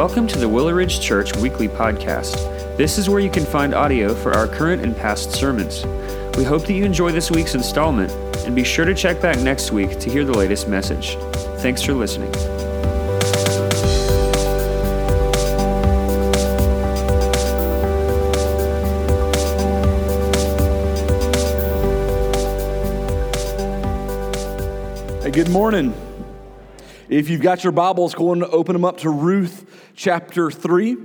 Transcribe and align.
Welcome 0.00 0.26
to 0.28 0.38
the 0.38 0.48
Willow 0.48 0.72
Ridge 0.72 0.98
Church 0.98 1.36
Weekly 1.36 1.68
Podcast. 1.68 2.32
This 2.78 2.96
is 2.96 3.10
where 3.10 3.20
you 3.20 3.28
can 3.28 3.44
find 3.44 3.74
audio 3.74 4.14
for 4.14 4.32
our 4.32 4.46
current 4.46 4.82
and 4.82 4.96
past 4.96 5.32
sermons. 5.32 5.84
We 6.38 6.42
hope 6.42 6.64
that 6.64 6.72
you 6.72 6.86
enjoy 6.86 7.12
this 7.12 7.30
week's 7.30 7.54
installment, 7.54 8.10
and 8.46 8.56
be 8.56 8.64
sure 8.64 8.86
to 8.86 8.94
check 8.94 9.20
back 9.20 9.38
next 9.40 9.72
week 9.72 9.98
to 9.98 10.10
hear 10.10 10.24
the 10.24 10.32
latest 10.32 10.68
message. 10.68 11.16
Thanks 11.60 11.82
for 11.82 11.92
listening. 11.92 12.32
Hey, 25.22 25.30
good 25.30 25.50
morning. 25.50 25.92
If 27.10 27.28
you've 27.28 27.42
got 27.42 27.62
your 27.62 27.72
Bibles, 27.72 28.14
go 28.14 28.32
and 28.32 28.44
open 28.44 28.72
them 28.72 28.86
up 28.86 28.96
to 28.98 29.10
Ruth 29.10 29.66
chapter 30.00 30.50
3 30.50 30.96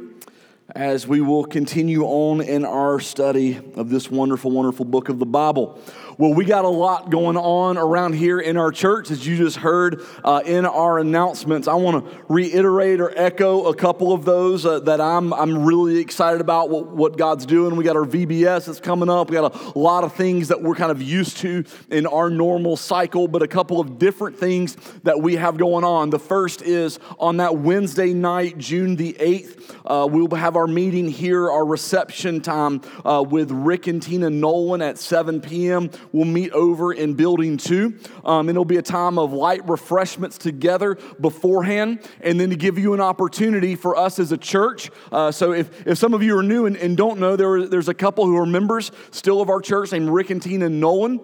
as 0.73 1.05
we 1.05 1.19
will 1.19 1.43
continue 1.43 2.03
on 2.03 2.39
in 2.39 2.63
our 2.63 2.97
study 3.01 3.59
of 3.75 3.89
this 3.89 4.09
wonderful, 4.09 4.49
wonderful 4.49 4.85
book 4.85 5.09
of 5.09 5.19
the 5.19 5.25
Bible. 5.25 5.77
Well, 6.17 6.33
we 6.33 6.45
got 6.45 6.63
a 6.63 6.69
lot 6.69 7.09
going 7.09 7.35
on 7.35 7.77
around 7.77 8.13
here 8.13 8.39
in 8.39 8.55
our 8.55 8.71
church, 8.71 9.11
as 9.11 9.27
you 9.27 9.35
just 9.35 9.57
heard 9.57 10.01
uh, 10.23 10.41
in 10.45 10.65
our 10.65 10.97
announcements. 10.97 11.67
I 11.67 11.73
want 11.73 12.05
to 12.05 12.23
reiterate 12.29 13.01
or 13.01 13.11
echo 13.17 13.65
a 13.65 13.75
couple 13.75 14.13
of 14.13 14.23
those 14.23 14.65
uh, 14.65 14.79
that 14.81 15.01
I'm, 15.01 15.33
I'm 15.33 15.65
really 15.65 15.97
excited 15.97 16.39
about 16.39 16.69
what, 16.69 16.87
what 16.87 17.17
God's 17.17 17.45
doing. 17.45 17.75
We 17.75 17.83
got 17.83 17.97
our 17.97 18.05
VBS 18.05 18.67
that's 18.67 18.79
coming 18.79 19.09
up. 19.09 19.29
We 19.29 19.33
got 19.33 19.53
a 19.53 19.77
lot 19.77 20.05
of 20.05 20.13
things 20.13 20.47
that 20.47 20.61
we're 20.61 20.75
kind 20.75 20.89
of 20.89 21.01
used 21.01 21.35
to 21.39 21.65
in 21.89 22.07
our 22.07 22.29
normal 22.29 22.77
cycle, 22.77 23.27
but 23.27 23.43
a 23.43 23.47
couple 23.47 23.81
of 23.81 23.99
different 23.99 24.37
things 24.37 24.77
that 25.03 25.21
we 25.21 25.35
have 25.35 25.57
going 25.57 25.83
on. 25.83 26.11
The 26.11 26.19
first 26.19 26.61
is 26.61 26.97
on 27.19 27.37
that 27.37 27.57
Wednesday 27.57 28.13
night, 28.13 28.57
June 28.57 28.95
the 28.95 29.17
8th, 29.19 29.75
uh, 29.85 30.07
we'll 30.09 30.29
have 30.29 30.55
our 30.55 30.67
meeting 30.67 31.09
here, 31.09 31.51
our 31.51 31.65
reception 31.65 32.39
time 32.39 32.81
uh, 33.03 33.21
with 33.21 33.51
Rick 33.51 33.87
and 33.87 34.01
Tina 34.01 34.29
Nolan 34.29 34.81
at 34.81 34.97
7 34.97 35.41
p.m. 35.41 35.89
We'll 36.11 36.25
meet 36.25 36.51
over 36.51 36.93
in 36.93 37.13
building 37.13 37.57
two. 37.57 37.97
Um, 38.23 38.49
and 38.49 38.51
it'll 38.51 38.65
be 38.65 38.77
a 38.77 38.81
time 38.81 39.17
of 39.17 39.33
light 39.33 39.67
refreshments 39.67 40.37
together 40.37 40.97
beforehand, 41.19 41.99
and 42.21 42.39
then 42.39 42.49
to 42.49 42.55
give 42.55 42.77
you 42.77 42.93
an 42.93 43.01
opportunity 43.01 43.75
for 43.75 43.97
us 43.97 44.19
as 44.19 44.31
a 44.31 44.37
church. 44.37 44.89
Uh, 45.11 45.31
so 45.31 45.51
if, 45.51 45.87
if 45.87 45.97
some 45.97 46.13
of 46.13 46.23
you 46.23 46.37
are 46.37 46.43
new 46.43 46.65
and, 46.65 46.77
and 46.77 46.97
don't 46.97 47.19
know, 47.19 47.35
there, 47.35 47.67
there's 47.67 47.89
a 47.89 47.93
couple 47.93 48.25
who 48.25 48.37
are 48.37 48.45
members 48.45 48.91
still 49.11 49.41
of 49.41 49.49
our 49.49 49.61
church 49.61 49.91
named 49.91 50.09
Rick 50.09 50.29
and 50.29 50.41
Tina 50.41 50.69
Nolan 50.69 51.19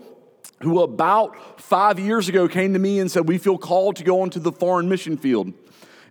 who 0.61 0.81
about 0.81 1.59
five 1.59 1.99
years 1.99 2.29
ago 2.29 2.47
came 2.47 2.73
to 2.73 2.79
me 2.79 2.99
and 2.99 3.09
said, 3.09 3.27
We 3.27 3.37
feel 3.37 3.57
called 3.57 3.95
to 3.97 4.03
go 4.03 4.21
onto 4.21 4.39
the 4.39 4.51
foreign 4.51 4.89
mission 4.89 5.17
field. 5.17 5.53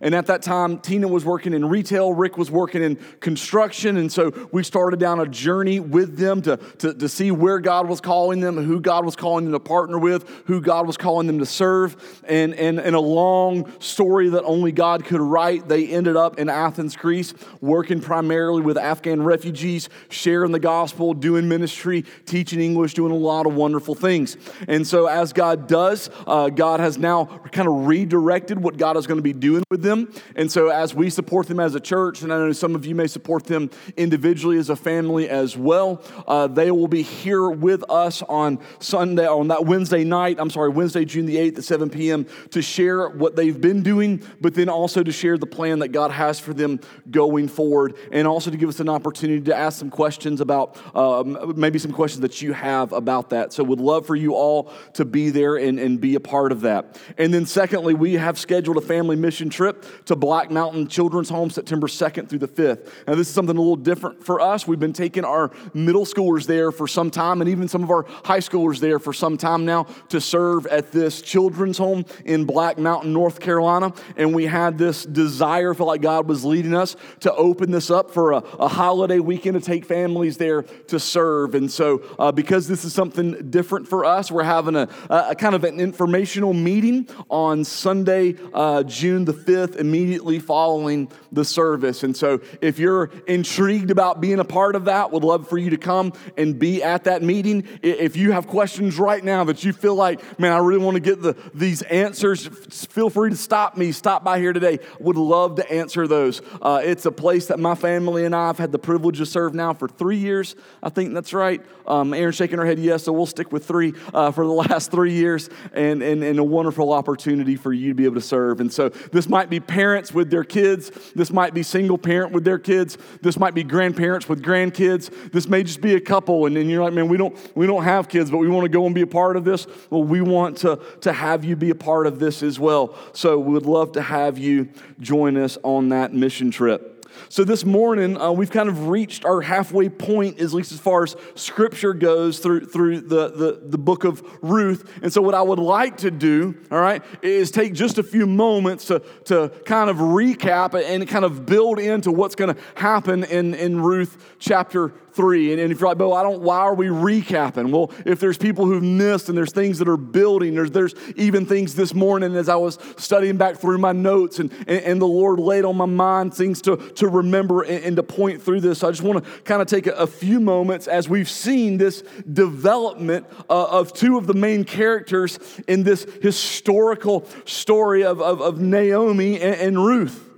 And 0.01 0.15
at 0.15 0.25
that 0.27 0.41
time, 0.41 0.79
Tina 0.79 1.07
was 1.07 1.23
working 1.23 1.53
in 1.53 1.69
retail, 1.69 2.13
Rick 2.13 2.37
was 2.37 2.49
working 2.49 2.81
in 2.81 2.95
construction. 3.19 3.97
And 3.97 4.11
so 4.11 4.49
we 4.51 4.63
started 4.63 4.99
down 4.99 5.19
a 5.19 5.27
journey 5.27 5.79
with 5.79 6.17
them 6.17 6.41
to, 6.41 6.57
to, 6.79 6.93
to 6.95 7.07
see 7.07 7.29
where 7.29 7.59
God 7.59 7.87
was 7.87 8.01
calling 8.01 8.39
them, 8.39 8.57
who 8.57 8.79
God 8.79 9.05
was 9.05 9.15
calling 9.15 9.45
them 9.45 9.53
to 9.53 9.59
partner 9.59 9.99
with, 9.99 10.27
who 10.47 10.59
God 10.59 10.87
was 10.87 10.97
calling 10.97 11.27
them 11.27 11.37
to 11.39 11.45
serve. 11.45 12.21
And, 12.27 12.55
and 12.55 12.79
in 12.79 12.95
a 12.95 12.99
long 12.99 13.71
story 13.79 14.29
that 14.29 14.43
only 14.43 14.71
God 14.71 15.05
could 15.05 15.21
write, 15.21 15.67
they 15.67 15.87
ended 15.87 16.15
up 16.15 16.39
in 16.39 16.49
Athens, 16.49 16.95
Greece, 16.95 17.35
working 17.61 18.01
primarily 18.01 18.61
with 18.61 18.77
Afghan 18.77 19.21
refugees, 19.21 19.87
sharing 20.09 20.51
the 20.51 20.59
gospel, 20.59 21.13
doing 21.13 21.47
ministry, 21.47 22.05
teaching 22.25 22.59
English, 22.59 22.95
doing 22.95 23.11
a 23.11 23.15
lot 23.15 23.45
of 23.45 23.53
wonderful 23.53 23.93
things. 23.93 24.35
And 24.67 24.85
so, 24.87 25.05
as 25.05 25.31
God 25.31 25.67
does, 25.67 26.09
uh, 26.25 26.49
God 26.49 26.79
has 26.79 26.97
now 26.97 27.25
kind 27.51 27.67
of 27.67 27.85
redirected 27.85 28.59
what 28.61 28.77
God 28.77 28.97
is 28.97 29.05
going 29.05 29.17
to 29.19 29.23
be 29.23 29.33
doing 29.33 29.63
with 29.69 29.83
them 29.83 29.90
them. 29.91 30.11
And 30.35 30.51
so, 30.51 30.69
as 30.69 30.95
we 30.95 31.09
support 31.09 31.47
them 31.47 31.59
as 31.59 31.75
a 31.75 31.79
church, 31.79 32.21
and 32.21 32.33
I 32.33 32.37
know 32.37 32.51
some 32.51 32.75
of 32.75 32.85
you 32.85 32.95
may 32.95 33.07
support 33.07 33.45
them 33.45 33.69
individually 33.97 34.57
as 34.57 34.69
a 34.69 34.75
family 34.75 35.29
as 35.29 35.57
well, 35.57 36.01
uh, 36.27 36.47
they 36.47 36.71
will 36.71 36.87
be 36.87 37.01
here 37.01 37.49
with 37.49 37.83
us 37.89 38.21
on 38.23 38.59
Sunday, 38.79 39.27
on 39.27 39.49
that 39.49 39.65
Wednesday 39.65 40.03
night, 40.03 40.37
I'm 40.39 40.49
sorry, 40.49 40.69
Wednesday, 40.69 41.05
June 41.05 41.25
the 41.25 41.35
8th 41.35 41.59
at 41.59 41.63
7 41.63 41.89
p.m., 41.89 42.25
to 42.51 42.61
share 42.61 43.09
what 43.09 43.35
they've 43.35 43.59
been 43.59 43.83
doing, 43.83 44.23
but 44.39 44.53
then 44.55 44.69
also 44.69 45.03
to 45.03 45.11
share 45.11 45.37
the 45.37 45.45
plan 45.45 45.79
that 45.79 45.89
God 45.89 46.11
has 46.11 46.39
for 46.39 46.53
them 46.53 46.79
going 47.09 47.47
forward, 47.47 47.95
and 48.11 48.27
also 48.27 48.49
to 48.49 48.57
give 48.57 48.69
us 48.69 48.79
an 48.79 48.89
opportunity 48.89 49.41
to 49.41 49.55
ask 49.55 49.77
some 49.79 49.89
questions 49.89 50.41
about 50.41 50.77
um, 50.95 51.53
maybe 51.55 51.77
some 51.77 51.91
questions 51.91 52.21
that 52.21 52.41
you 52.41 52.53
have 52.53 52.93
about 52.93 53.29
that. 53.31 53.53
So, 53.53 53.63
would 53.63 53.79
love 53.79 54.05
for 54.07 54.15
you 54.15 54.33
all 54.33 54.71
to 54.93 55.05
be 55.05 55.29
there 55.29 55.57
and, 55.57 55.79
and 55.79 55.99
be 55.99 56.15
a 56.15 56.19
part 56.19 56.51
of 56.51 56.61
that. 56.61 56.99
And 57.17 57.33
then, 57.33 57.45
secondly, 57.45 57.93
we 57.93 58.13
have 58.13 58.39
scheduled 58.39 58.77
a 58.77 58.81
family 58.81 59.15
mission 59.15 59.49
trip 59.49 59.80
to 60.05 60.15
Black 60.15 60.51
Mountain 60.51 60.87
Children's 60.87 61.29
Home 61.29 61.49
September 61.49 61.87
2nd 61.87 62.29
through 62.29 62.39
the 62.39 62.47
5th. 62.47 62.89
Now, 63.07 63.15
this 63.15 63.27
is 63.27 63.33
something 63.33 63.55
a 63.55 63.59
little 63.59 63.75
different 63.75 64.23
for 64.23 64.39
us. 64.39 64.67
We've 64.67 64.79
been 64.79 64.93
taking 64.93 65.25
our 65.25 65.51
middle 65.73 66.05
schoolers 66.05 66.45
there 66.45 66.71
for 66.71 66.87
some 66.87 67.11
time 67.11 67.41
and 67.41 67.49
even 67.49 67.67
some 67.67 67.83
of 67.83 67.91
our 67.91 68.05
high 68.23 68.39
schoolers 68.39 68.79
there 68.79 68.99
for 68.99 69.13
some 69.13 69.37
time 69.37 69.65
now 69.65 69.83
to 70.09 70.21
serve 70.21 70.65
at 70.67 70.91
this 70.91 71.21
children's 71.21 71.77
home 71.77 72.05
in 72.25 72.45
Black 72.45 72.77
Mountain, 72.77 73.13
North 73.13 73.39
Carolina. 73.39 73.93
And 74.17 74.33
we 74.33 74.45
had 74.45 74.77
this 74.77 75.05
desire, 75.05 75.73
felt 75.73 75.87
like 75.87 76.01
God 76.01 76.27
was 76.27 76.43
leading 76.45 76.73
us 76.73 76.95
to 77.21 77.33
open 77.33 77.71
this 77.71 77.89
up 77.89 78.11
for 78.11 78.33
a, 78.33 78.37
a 78.37 78.67
holiday 78.67 79.19
weekend 79.19 79.55
to 79.55 79.61
take 79.61 79.85
families 79.85 80.37
there 80.37 80.63
to 80.63 80.99
serve. 80.99 81.55
And 81.55 81.71
so, 81.71 82.03
uh, 82.19 82.31
because 82.31 82.67
this 82.67 82.85
is 82.85 82.93
something 82.93 83.49
different 83.49 83.87
for 83.87 84.05
us, 84.05 84.31
we're 84.31 84.43
having 84.43 84.75
a, 84.75 84.87
a 85.09 85.35
kind 85.35 85.55
of 85.55 85.63
an 85.63 85.79
informational 85.79 86.53
meeting 86.53 87.07
on 87.29 87.63
Sunday, 87.63 88.35
uh, 88.53 88.83
June 88.83 89.25
the 89.25 89.33
5th 89.33 89.70
immediately 89.75 90.39
following 90.39 91.11
the 91.31 91.45
service. 91.45 92.03
And 92.03 92.15
so, 92.15 92.41
if 92.61 92.79
you're 92.79 93.11
intrigued 93.27 93.91
about 93.91 94.21
being 94.21 94.39
a 94.39 94.45
part 94.45 94.75
of 94.75 94.85
that, 94.85 95.11
would 95.11 95.23
love 95.23 95.47
for 95.47 95.57
you 95.57 95.69
to 95.71 95.77
come 95.77 96.13
and 96.37 96.57
be 96.57 96.83
at 96.83 97.05
that 97.05 97.21
meeting. 97.21 97.67
If 97.81 98.15
you 98.15 98.31
have 98.31 98.47
questions 98.47 98.99
right 98.99 99.23
now 99.23 99.43
that 99.45 99.63
you 99.63 99.73
feel 99.73 99.95
like, 99.95 100.39
man, 100.39 100.51
I 100.53 100.57
really 100.57 100.83
want 100.83 100.95
to 100.95 101.01
get 101.01 101.21
the, 101.21 101.35
these 101.53 101.81
answers, 101.83 102.47
feel 102.47 103.09
free 103.09 103.29
to 103.29 103.35
stop 103.35 103.77
me. 103.77 103.91
Stop 103.91 104.23
by 104.23 104.39
here 104.39 104.53
today. 104.53 104.79
Would 104.99 105.17
love 105.17 105.55
to 105.55 105.71
answer 105.71 106.07
those. 106.07 106.41
Uh, 106.61 106.81
it's 106.83 107.05
a 107.05 107.11
place 107.11 107.47
that 107.47 107.59
my 107.59 107.75
family 107.75 108.25
and 108.25 108.35
I 108.35 108.47
have 108.47 108.57
had 108.57 108.71
the 108.71 108.79
privilege 108.79 109.17
to 109.17 109.25
serve 109.25 109.53
now 109.53 109.73
for 109.73 109.87
three 109.87 110.17
years. 110.17 110.55
I 110.83 110.89
think 110.89 111.13
that's 111.13 111.33
right. 111.33 111.61
Um, 111.87 112.13
Aaron 112.13 112.31
shaking 112.33 112.57
her 112.57 112.65
head 112.65 112.79
yes, 112.79 113.03
so 113.03 113.13
we'll 113.13 113.25
stick 113.25 113.51
with 113.51 113.65
three 113.65 113.93
uh, 114.13 114.31
for 114.31 114.45
the 114.45 114.51
last 114.69 114.91
three 114.91 115.13
years, 115.13 115.49
and, 115.73 116.01
and, 116.01 116.23
and 116.23 116.39
a 116.39 116.43
wonderful 116.43 116.91
opportunity 116.91 117.55
for 117.55 117.73
you 117.73 117.89
to 117.89 117.93
be 117.93 118.05
able 118.05 118.15
to 118.15 118.21
serve. 118.21 118.59
And 118.59 118.71
so, 118.71 118.89
this 118.89 119.29
might 119.29 119.49
be 119.49 119.59
parents 119.61 120.13
with 120.13 120.29
their 120.29 120.43
kids. 120.43 120.91
This 121.15 121.31
might 121.31 121.53
be 121.53 121.63
single 121.63 121.97
parent 121.97 122.31
with 122.31 122.43
their 122.43 122.59
kids. 122.59 122.97
This 123.21 123.37
might 123.37 123.53
be 123.53 123.63
grandparents 123.63 124.27
with 124.27 124.43
grandkids. 124.43 125.31
This 125.31 125.47
may 125.47 125.63
just 125.63 125.81
be 125.81 125.95
a 125.95 126.01
couple. 126.01 126.45
And 126.45 126.55
then 126.55 126.69
you're 126.69 126.83
like, 126.83 126.93
man, 126.93 127.07
we 127.07 127.17
don't, 127.17 127.35
we 127.55 127.67
don't 127.67 127.83
have 127.83 128.09
kids, 128.09 128.29
but 128.31 128.37
we 128.37 128.49
want 128.49 128.65
to 128.65 128.69
go 128.69 128.85
and 128.85 128.95
be 128.95 129.01
a 129.01 129.07
part 129.07 129.37
of 129.37 129.45
this. 129.45 129.67
Well, 129.89 130.03
we 130.03 130.21
want 130.21 130.57
to, 130.59 130.79
to 131.01 131.13
have 131.13 131.45
you 131.45 131.55
be 131.55 131.69
a 131.69 131.75
part 131.75 132.07
of 132.07 132.19
this 132.19 132.43
as 132.43 132.59
well. 132.59 132.95
So 133.13 133.39
we 133.39 133.53
would 133.53 133.65
love 133.65 133.93
to 133.93 134.01
have 134.01 134.37
you 134.37 134.69
join 134.99 135.37
us 135.37 135.57
on 135.63 135.89
that 135.89 136.13
mission 136.13 136.51
trip. 136.51 137.00
So 137.29 137.43
this 137.43 137.65
morning, 137.65 138.19
uh, 138.19 138.31
we've 138.31 138.51
kind 138.51 138.69
of 138.69 138.87
reached 138.87 139.25
our 139.25 139.41
halfway 139.41 139.89
point, 139.89 140.39
at 140.39 140.51
least 140.53 140.71
as 140.71 140.79
far 140.79 141.03
as 141.03 141.15
scripture 141.35 141.93
goes 141.93 142.39
through, 142.39 142.67
through 142.67 143.01
the, 143.01 143.29
the, 143.29 143.61
the 143.63 143.77
book 143.77 144.03
of 144.03 144.23
Ruth. 144.41 144.99
And 145.01 145.11
so, 145.11 145.21
what 145.21 145.33
I 145.33 145.41
would 145.41 145.59
like 145.59 145.97
to 145.97 146.11
do, 146.11 146.55
all 146.71 146.79
right, 146.79 147.03
is 147.21 147.51
take 147.51 147.73
just 147.73 147.97
a 147.97 148.03
few 148.03 148.25
moments 148.25 148.85
to, 148.85 148.99
to 149.25 149.49
kind 149.65 149.89
of 149.89 149.97
recap 149.97 150.73
and 150.73 151.07
kind 151.07 151.25
of 151.25 151.45
build 151.45 151.79
into 151.79 152.11
what's 152.11 152.35
going 152.35 152.53
to 152.55 152.61
happen 152.75 153.23
in, 153.23 153.53
in 153.53 153.81
Ruth 153.81 154.35
chapter 154.39 154.93
3. 155.13 155.53
And, 155.53 155.61
and 155.61 155.71
if 155.71 155.79
you're 155.79 155.89
like, 155.89 155.97
Bo, 155.97 156.13
I 156.13 156.23
don't, 156.23 156.41
why 156.41 156.59
are 156.59 156.73
we 156.73 156.87
recapping? 156.87 157.71
Well, 157.71 157.91
if 158.05 158.19
there's 158.19 158.37
people 158.37 158.65
who've 158.65 158.83
missed 158.83 159.29
and 159.29 159.37
there's 159.37 159.51
things 159.51 159.79
that 159.79 159.87
are 159.87 159.97
building, 159.97 160.55
there's, 160.55 160.71
there's 160.71 160.95
even 161.15 161.45
things 161.45 161.75
this 161.75 161.93
morning 161.93 162.35
as 162.35 162.49
I 162.49 162.55
was 162.55 162.77
studying 162.97 163.37
back 163.37 163.57
through 163.57 163.77
my 163.77 163.91
notes 163.91 164.39
and, 164.39 164.51
and, 164.67 164.83
and 164.83 165.01
the 165.01 165.07
Lord 165.07 165.39
laid 165.39 165.65
on 165.65 165.77
my 165.77 165.85
mind 165.85 166.33
things 166.33 166.61
to, 166.63 166.77
to 166.77 167.07
remember 167.07 167.61
and, 167.61 167.83
and 167.83 167.95
to 167.95 168.03
point 168.03 168.41
through 168.41 168.61
this. 168.61 168.79
So 168.79 168.87
I 168.87 168.91
just 168.91 169.03
want 169.03 169.23
to 169.23 169.41
kind 169.41 169.61
of 169.61 169.67
take 169.67 169.87
a, 169.87 169.93
a, 169.93 170.07
few 170.07 170.39
moments 170.39 170.87
as 170.87 171.07
we've 171.07 171.29
seen 171.29 171.77
this 171.77 172.03
development 172.31 173.25
uh, 173.49 173.65
of 173.65 173.93
two 173.93 174.17
of 174.17 174.27
the 174.27 174.33
main 174.33 174.63
characters 174.63 175.39
in 175.67 175.83
this 175.83 176.05
historical 176.21 177.25
story 177.45 178.03
of, 178.03 178.21
of, 178.21 178.41
of 178.41 178.59
Naomi 178.59 179.39
and, 179.39 179.55
and 179.55 179.85
Ruth. 179.85 180.30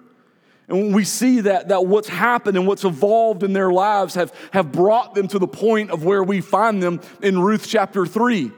And 0.68 0.96
we 0.96 1.04
see 1.04 1.42
that, 1.42 1.68
that 1.68 1.86
what's 1.86 2.08
happened 2.08 2.58
and 2.58 2.66
what's 2.66 2.86
evolved 2.86 3.44
in 3.44 3.54
their 3.54 3.72
lives 3.72 4.16
have, 4.16 4.34
have 4.52 4.72
brought 4.72 5.14
them 5.14 5.28
to 5.30 5.40
the 5.40 5.48
point 5.48 5.92
of 5.92 6.06
where 6.06 6.24
we 6.24 6.42
find 6.42 6.82
them 6.82 7.02
in 7.22 7.40
Ruth 7.40 7.68
chapter 7.68 8.06
3. 8.06 8.52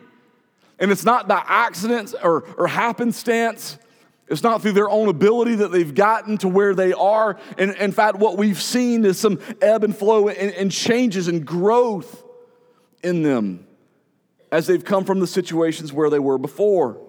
And 0.79 0.91
it's 0.91 1.05
not 1.05 1.27
by 1.27 1.43
accident 1.45 2.13
or, 2.21 2.43
or 2.57 2.67
happenstance. 2.67 3.79
It's 4.27 4.43
not 4.43 4.61
through 4.61 4.73
their 4.73 4.89
own 4.89 5.07
ability 5.07 5.55
that 5.55 5.71
they've 5.71 5.93
gotten 5.93 6.37
to 6.39 6.47
where 6.47 6.75
they 6.75 6.93
are. 6.93 7.37
And 7.57 7.71
in 7.75 7.91
fact, 7.91 8.17
what 8.17 8.37
we've 8.37 8.61
seen 8.61 9.05
is 9.05 9.19
some 9.19 9.39
ebb 9.61 9.83
and 9.83 9.95
flow 9.95 10.27
and, 10.27 10.51
and 10.53 10.71
changes 10.71 11.27
and 11.27 11.45
growth 11.45 12.23
in 13.03 13.23
them 13.23 13.67
as 14.51 14.67
they've 14.67 14.83
come 14.83 15.05
from 15.05 15.19
the 15.19 15.27
situations 15.27 15.93
where 15.93 16.09
they 16.09 16.19
were 16.19 16.37
before. 16.37 17.04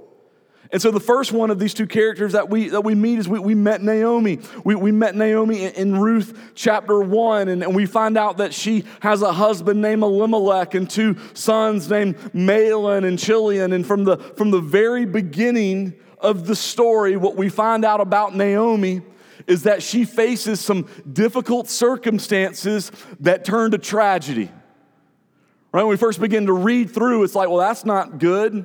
And 0.73 0.83
so 0.83 0.91
the 0.91 1.01
first 1.01 1.33
one 1.33 1.51
of 1.51 1.59
these 1.59 1.75
two 1.75 1.87
characters 1.87 2.33
that 2.33 2.49
we, 2.49 2.69
that 2.71 2.83
we 2.83 2.95
meet 2.95 3.19
is 3.19 3.29
we, 3.29 3.39
we 3.39 3.55
met 3.55 3.83
Naomi. 3.83 4.41
We, 4.65 4.75
we 4.75 4.91
met 4.91 5.15
Naomi 5.15 5.65
in, 5.65 5.73
in 5.75 6.01
Ruth 6.01 6.53
chapter 6.55 7.01
1, 7.01 7.49
and, 7.49 7.63
and 7.63 7.75
we 7.75 7.87
find 7.87 8.19
out 8.19 8.39
that 8.39 8.53
she 8.53 8.85
has 9.01 9.23
a 9.23 9.33
husband 9.33 9.81
named 9.81 10.03
Elimelech 10.03 10.75
and 10.75 10.89
two 10.89 11.17
sons 11.35 11.89
named 11.89 12.17
Mahlon 12.33 13.07
and 13.07 13.19
Chilion. 13.19 13.73
And 13.73 13.87
from 13.87 14.05
the, 14.05 14.17
from 14.17 14.51
the 14.51 14.61
very 14.61 15.07
beginning 15.07 15.95
of 16.19 16.47
the 16.47 16.57
story, 16.57 17.17
what 17.17 17.37
we 17.37 17.49
find 17.49 17.85
out 17.85 18.01
about 18.01 18.35
Naomi 18.35 19.03
is 19.47 19.63
that 19.63 19.83
she 19.83 20.05
faces 20.05 20.61
some 20.61 20.89
difficult 21.13 21.69
circumstances 21.69 22.91
that 23.21 23.45
turn 23.45 23.71
to 23.71 23.79
tragedy. 23.79 24.51
Right? 25.73 25.83
When 25.83 25.91
we 25.91 25.97
first 25.97 26.21
begin 26.21 26.47
to 26.47 26.53
read 26.53 26.91
through, 26.91 27.23
it's 27.23 27.35
like, 27.35 27.49
well, 27.49 27.59
that's 27.59 27.85
not 27.85 28.19
good. 28.19 28.65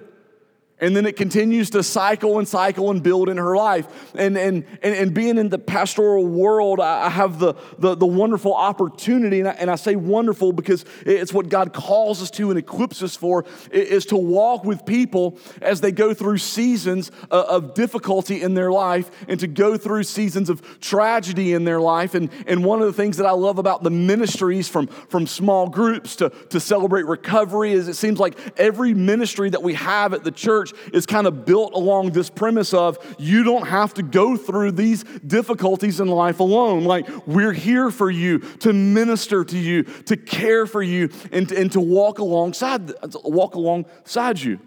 And 0.81 0.95
then 0.95 1.05
it 1.05 1.15
continues 1.15 1.69
to 1.69 1.83
cycle 1.83 2.39
and 2.39 2.47
cycle 2.47 2.89
and 2.89 3.03
build 3.03 3.29
in 3.29 3.37
her 3.37 3.55
life. 3.55 4.13
And, 4.15 4.35
and, 4.35 4.65
and, 4.81 4.95
and 4.95 5.13
being 5.13 5.37
in 5.37 5.49
the 5.49 5.59
pastoral 5.59 6.25
world, 6.25 6.79
I 6.79 7.07
have 7.09 7.37
the, 7.37 7.53
the, 7.77 7.93
the 7.95 8.07
wonderful 8.07 8.55
opportunity, 8.55 9.39
and 9.39 9.49
I, 9.49 9.51
and 9.51 9.69
I, 9.69 9.75
say 9.75 9.95
wonderful 9.95 10.53
because 10.53 10.83
it's 11.05 11.31
what 11.33 11.49
God 11.49 11.71
calls 11.71 12.21
us 12.21 12.31
to 12.31 12.49
and 12.49 12.57
equips 12.57 13.03
us 13.03 13.15
for, 13.15 13.45
is 13.71 14.07
to 14.07 14.17
walk 14.17 14.63
with 14.63 14.85
people 14.85 15.37
as 15.61 15.81
they 15.81 15.91
go 15.91 16.15
through 16.15 16.39
seasons 16.39 17.11
uh, 17.29 17.45
of 17.47 17.75
difficulty 17.75 18.41
in 18.41 18.55
their 18.55 18.71
life 18.71 19.11
and 19.27 19.39
to 19.39 19.47
go 19.47 19.77
through 19.77 20.03
seasons 20.03 20.49
of 20.49 20.79
tragedy 20.79 21.53
in 21.53 21.63
their 21.63 21.79
life. 21.79 22.15
And, 22.15 22.31
and 22.47 22.65
one 22.65 22.81
of 22.81 22.87
the 22.87 22.93
things 22.93 23.17
that 23.17 23.27
I 23.27 23.31
love 23.31 23.59
about 23.59 23.83
the 23.83 23.91
ministries 23.91 24.67
from, 24.67 24.87
from 24.87 25.27
small 25.27 25.69
groups 25.69 26.15
to, 26.17 26.29
to 26.49 26.59
celebrate 26.59 27.05
recovery 27.05 27.73
is 27.73 27.87
it 27.87 27.95
seems 27.95 28.19
like 28.19 28.35
every 28.57 28.95
ministry 28.95 29.51
that 29.51 29.61
we 29.61 29.75
have 29.75 30.15
at 30.15 30.23
the 30.23 30.31
church 30.31 30.70
is 30.93 31.05
kind 31.05 31.27
of 31.27 31.45
built 31.45 31.73
along 31.73 32.11
this 32.11 32.29
premise 32.29 32.73
of 32.73 32.97
you 33.17 33.43
don't 33.43 33.67
have 33.67 33.93
to 33.95 34.03
go 34.03 34.37
through 34.37 34.71
these 34.71 35.03
difficulties 35.25 35.99
in 35.99 36.07
life 36.07 36.39
alone. 36.39 36.83
Like, 36.83 37.07
we're 37.27 37.53
here 37.53 37.91
for 37.91 38.09
you 38.09 38.39
to 38.59 38.73
minister 38.73 39.43
to 39.43 39.57
you, 39.57 39.83
to 39.83 40.17
care 40.17 40.65
for 40.65 40.83
you, 40.83 41.09
and, 41.31 41.51
and 41.51 41.71
to 41.71 41.79
walk 41.79 42.19
alongside, 42.19 42.91
walk 43.23 43.55
alongside 43.55 44.39
you. 44.39 44.59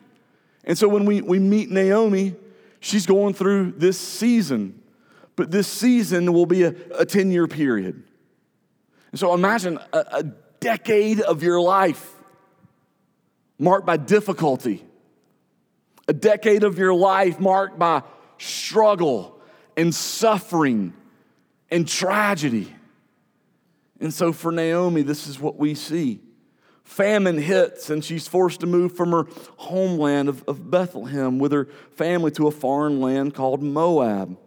And 0.64 0.76
so 0.76 0.88
when 0.88 1.04
we, 1.04 1.20
we 1.20 1.38
meet 1.38 1.70
Naomi, 1.70 2.34
she's 2.80 3.06
going 3.06 3.34
through 3.34 3.72
this 3.72 3.98
season, 3.98 4.82
but 5.36 5.50
this 5.50 5.68
season 5.68 6.32
will 6.32 6.46
be 6.46 6.62
a, 6.62 6.74
a 6.98 7.04
10 7.04 7.30
year 7.30 7.46
period. 7.46 8.02
And 9.10 9.20
so 9.20 9.34
imagine 9.34 9.78
a, 9.92 10.04
a 10.12 10.22
decade 10.60 11.20
of 11.20 11.42
your 11.42 11.60
life 11.60 12.14
marked 13.58 13.86
by 13.86 13.96
difficulty 13.96 14.84
a 16.08 16.12
decade 16.12 16.64
of 16.64 16.78
your 16.78 16.94
life 16.94 17.40
marked 17.40 17.78
by 17.78 18.02
struggle 18.38 19.40
and 19.76 19.94
suffering 19.94 20.92
and 21.70 21.88
tragedy. 21.88 22.74
And 24.00 24.12
so 24.12 24.32
for 24.32 24.52
Naomi, 24.52 25.02
this 25.02 25.26
is 25.26 25.40
what 25.40 25.56
we 25.56 25.74
see. 25.74 26.20
Famine 26.82 27.38
hits, 27.38 27.88
and 27.88 28.04
she's 28.04 28.28
forced 28.28 28.60
to 28.60 28.66
move 28.66 28.94
from 28.94 29.12
her 29.12 29.24
homeland 29.56 30.28
of, 30.28 30.44
of 30.46 30.70
Bethlehem 30.70 31.38
with 31.38 31.52
her 31.52 31.66
family 31.92 32.30
to 32.32 32.46
a 32.46 32.50
foreign 32.50 33.00
land 33.00 33.34
called 33.34 33.62
Moab. 33.62 34.38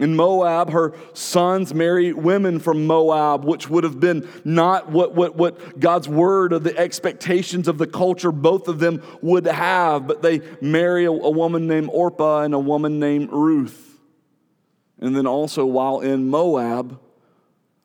In 0.00 0.16
Moab, 0.16 0.70
her 0.70 0.92
sons 1.12 1.72
marry 1.72 2.12
women 2.12 2.58
from 2.58 2.84
Moab, 2.84 3.44
which 3.44 3.70
would 3.70 3.84
have 3.84 4.00
been 4.00 4.28
not 4.44 4.90
what, 4.90 5.14
what, 5.14 5.36
what 5.36 5.78
God's 5.78 6.08
word 6.08 6.52
or 6.52 6.58
the 6.58 6.76
expectations 6.76 7.68
of 7.68 7.78
the 7.78 7.86
culture 7.86 8.32
both 8.32 8.66
of 8.66 8.80
them 8.80 9.02
would 9.22 9.46
have, 9.46 10.08
but 10.08 10.20
they 10.20 10.40
marry 10.60 11.04
a, 11.04 11.12
a 11.12 11.30
woman 11.30 11.68
named 11.68 11.90
Orpah 11.92 12.42
and 12.42 12.54
a 12.54 12.58
woman 12.58 12.98
named 12.98 13.30
Ruth. 13.30 14.00
And 14.98 15.14
then 15.14 15.28
also, 15.28 15.64
while 15.64 16.00
in 16.00 16.28
Moab, 16.28 17.00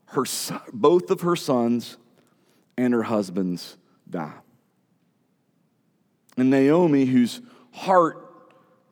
her, 0.08 0.26
both 0.74 1.12
of 1.12 1.22
her 1.22 1.36
sons 1.36 1.98
and 2.76 2.92
her 2.92 3.04
husbands 3.04 3.78
die. 4.10 4.34
And 6.38 6.50
Naomi, 6.50 7.06
whose 7.06 7.42
heart 7.72 8.26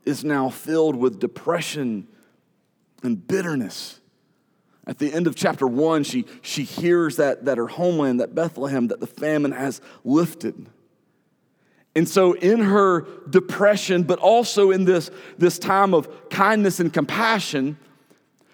is 0.06 0.24
now 0.24 0.50
filled 0.50 0.96
with 0.96 1.19
depression 1.19 2.08
and 3.04 3.28
bitterness. 3.28 4.00
At 4.86 5.00
the 5.00 5.14
end 5.14 5.28
of 5.28 5.36
chapter 5.36 5.68
one, 5.68 6.04
she, 6.04 6.26
she 6.42 6.64
hears 6.64 7.18
that, 7.18 7.46
that 7.46 7.58
her 7.58 7.68
homeland, 7.68 8.22
that 8.22 8.34
Bethlehem, 8.34 8.88
that 8.88 9.00
the 9.00 9.08
famine 9.08 9.52
has 9.52 9.82
lifted. 10.06 10.68
And 11.94 12.08
so, 12.08 12.34
in 12.34 12.60
her 12.60 13.08
depression, 13.30 14.04
but 14.04 14.20
also 14.20 14.72
in 14.72 14.86
this, 14.86 15.10
this 15.38 15.60
time 15.60 15.94
of 15.94 16.30
kindness 16.30 16.80
and 16.80 16.94
compassion, 16.94 17.78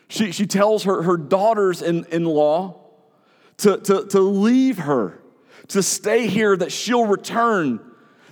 she, 0.07 0.31
she 0.31 0.47
tells 0.47 0.83
her, 0.83 1.03
her 1.03 1.17
daughters 1.17 1.81
in, 1.81 2.05
in 2.05 2.25
law 2.25 2.79
to, 3.57 3.77
to, 3.77 4.07
to 4.07 4.19
leave 4.19 4.79
her, 4.79 5.21
to 5.67 5.83
stay 5.83 6.27
here, 6.27 6.55
that 6.55 6.71
she'll 6.71 7.05
return 7.05 7.79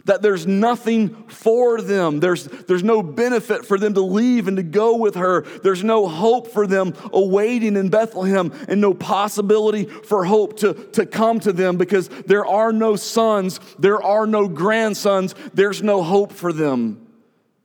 that 0.05 0.21
there's 0.21 0.47
nothing 0.47 1.27
for 1.27 1.81
them. 1.81 2.19
There's, 2.19 2.45
there's 2.45 2.83
no 2.83 3.03
benefit 3.03 3.65
for 3.65 3.77
them 3.77 3.93
to 3.93 4.01
leave 4.01 4.47
and 4.47 4.57
to 4.57 4.63
go 4.63 4.95
with 4.95 5.15
her. 5.15 5.41
There's 5.41 5.83
no 5.83 6.07
hope 6.07 6.47
for 6.47 6.67
them 6.67 6.93
awaiting 7.13 7.75
in 7.75 7.89
Bethlehem 7.89 8.51
and 8.67 8.81
no 8.81 8.93
possibility 8.93 9.85
for 9.85 10.25
hope 10.25 10.57
to, 10.59 10.73
to 10.73 11.05
come 11.05 11.39
to 11.41 11.53
them 11.53 11.77
because 11.77 12.09
there 12.09 12.45
are 12.45 12.71
no 12.71 12.95
sons, 12.95 13.59
there 13.79 14.01
are 14.01 14.27
no 14.27 14.47
grandsons, 14.47 15.35
there's 15.53 15.81
no 15.83 16.03
hope 16.03 16.31
for 16.31 16.53
them. 16.53 17.07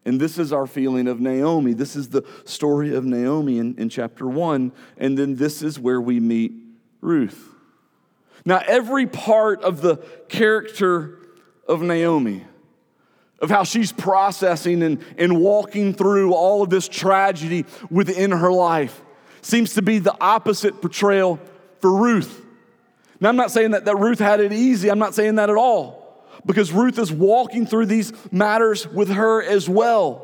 And 0.04 0.20
this 0.20 0.38
is 0.38 0.52
our 0.52 0.68
feeling 0.68 1.08
of 1.08 1.20
Naomi. 1.20 1.72
This 1.72 1.96
is 1.96 2.10
the 2.10 2.24
story 2.44 2.94
of 2.94 3.04
Naomi 3.04 3.58
in, 3.58 3.74
in 3.76 3.88
chapter 3.88 4.28
one. 4.28 4.70
And 4.96 5.18
then 5.18 5.34
this 5.34 5.62
is 5.62 5.80
where 5.80 6.00
we 6.00 6.20
meet 6.20 6.52
Ruth. 7.00 7.52
Now, 8.44 8.62
every 8.64 9.06
part 9.08 9.62
of 9.62 9.80
the 9.80 9.96
character 10.28 11.18
of 11.68 11.82
Naomi, 11.82 12.44
of 13.40 13.50
how 13.50 13.64
she's 13.64 13.92
processing 13.92 14.82
and, 14.82 15.04
and 15.18 15.40
walking 15.40 15.94
through 15.94 16.32
all 16.32 16.62
of 16.62 16.70
this 16.70 16.88
tragedy 16.88 17.66
within 17.90 18.30
her 18.30 18.52
life, 18.52 19.02
seems 19.42 19.74
to 19.74 19.82
be 19.82 19.98
the 19.98 20.16
opposite 20.20 20.80
portrayal 20.80 21.38
for 21.80 21.92
Ruth. 21.92 22.44
Now, 23.20 23.28
I'm 23.28 23.36
not 23.36 23.50
saying 23.50 23.72
that, 23.72 23.84
that 23.84 23.96
Ruth 23.96 24.18
had 24.18 24.40
it 24.40 24.52
easy, 24.52 24.90
I'm 24.90 24.98
not 24.98 25.14
saying 25.14 25.36
that 25.36 25.50
at 25.50 25.56
all, 25.56 26.24
because 26.44 26.72
Ruth 26.72 26.98
is 26.98 27.12
walking 27.12 27.66
through 27.66 27.86
these 27.86 28.12
matters 28.32 28.86
with 28.88 29.10
her 29.10 29.42
as 29.42 29.68
well. 29.68 30.22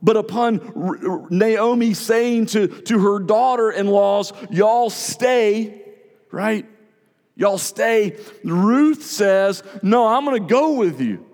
But 0.00 0.16
upon 0.16 1.28
Naomi 1.30 1.92
saying 1.94 2.46
to, 2.46 2.66
to 2.68 2.98
her 2.98 3.18
daughter 3.18 3.70
in 3.70 3.88
laws, 3.88 4.32
Y'all 4.50 4.88
stay, 4.88 5.82
right? 6.30 6.66
Y'all 7.34 7.58
stay. 7.58 8.16
Ruth 8.44 9.04
says, 9.04 9.62
No, 9.82 10.06
I'm 10.06 10.24
going 10.24 10.40
to 10.40 10.48
go 10.48 10.72
with 10.72 11.00
you. 11.00 11.26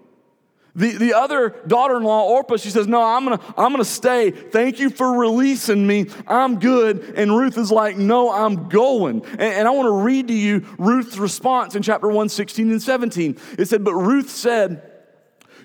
The, 0.78 0.92
the 0.92 1.14
other 1.14 1.56
daughter 1.66 1.96
in 1.96 2.04
law, 2.04 2.28
Orpah, 2.28 2.56
she 2.56 2.70
says, 2.70 2.86
No, 2.86 3.02
I'm 3.02 3.24
gonna, 3.24 3.40
I'm 3.56 3.72
gonna 3.72 3.84
stay. 3.84 4.30
Thank 4.30 4.78
you 4.78 4.90
for 4.90 5.12
releasing 5.12 5.84
me. 5.84 6.06
I'm 6.24 6.60
good. 6.60 7.14
And 7.16 7.36
Ruth 7.36 7.58
is 7.58 7.72
like, 7.72 7.96
No, 7.96 8.30
I'm 8.30 8.68
going. 8.68 9.24
And, 9.32 9.40
and 9.40 9.66
I 9.66 9.72
wanna 9.72 9.90
read 9.90 10.28
to 10.28 10.34
you 10.34 10.64
Ruth's 10.78 11.18
response 11.18 11.74
in 11.74 11.82
chapter 11.82 12.06
1, 12.06 12.28
16 12.28 12.70
and 12.70 12.80
17. 12.80 13.38
It 13.58 13.66
said, 13.66 13.82
But 13.82 13.94
Ruth 13.94 14.30
said, 14.30 14.87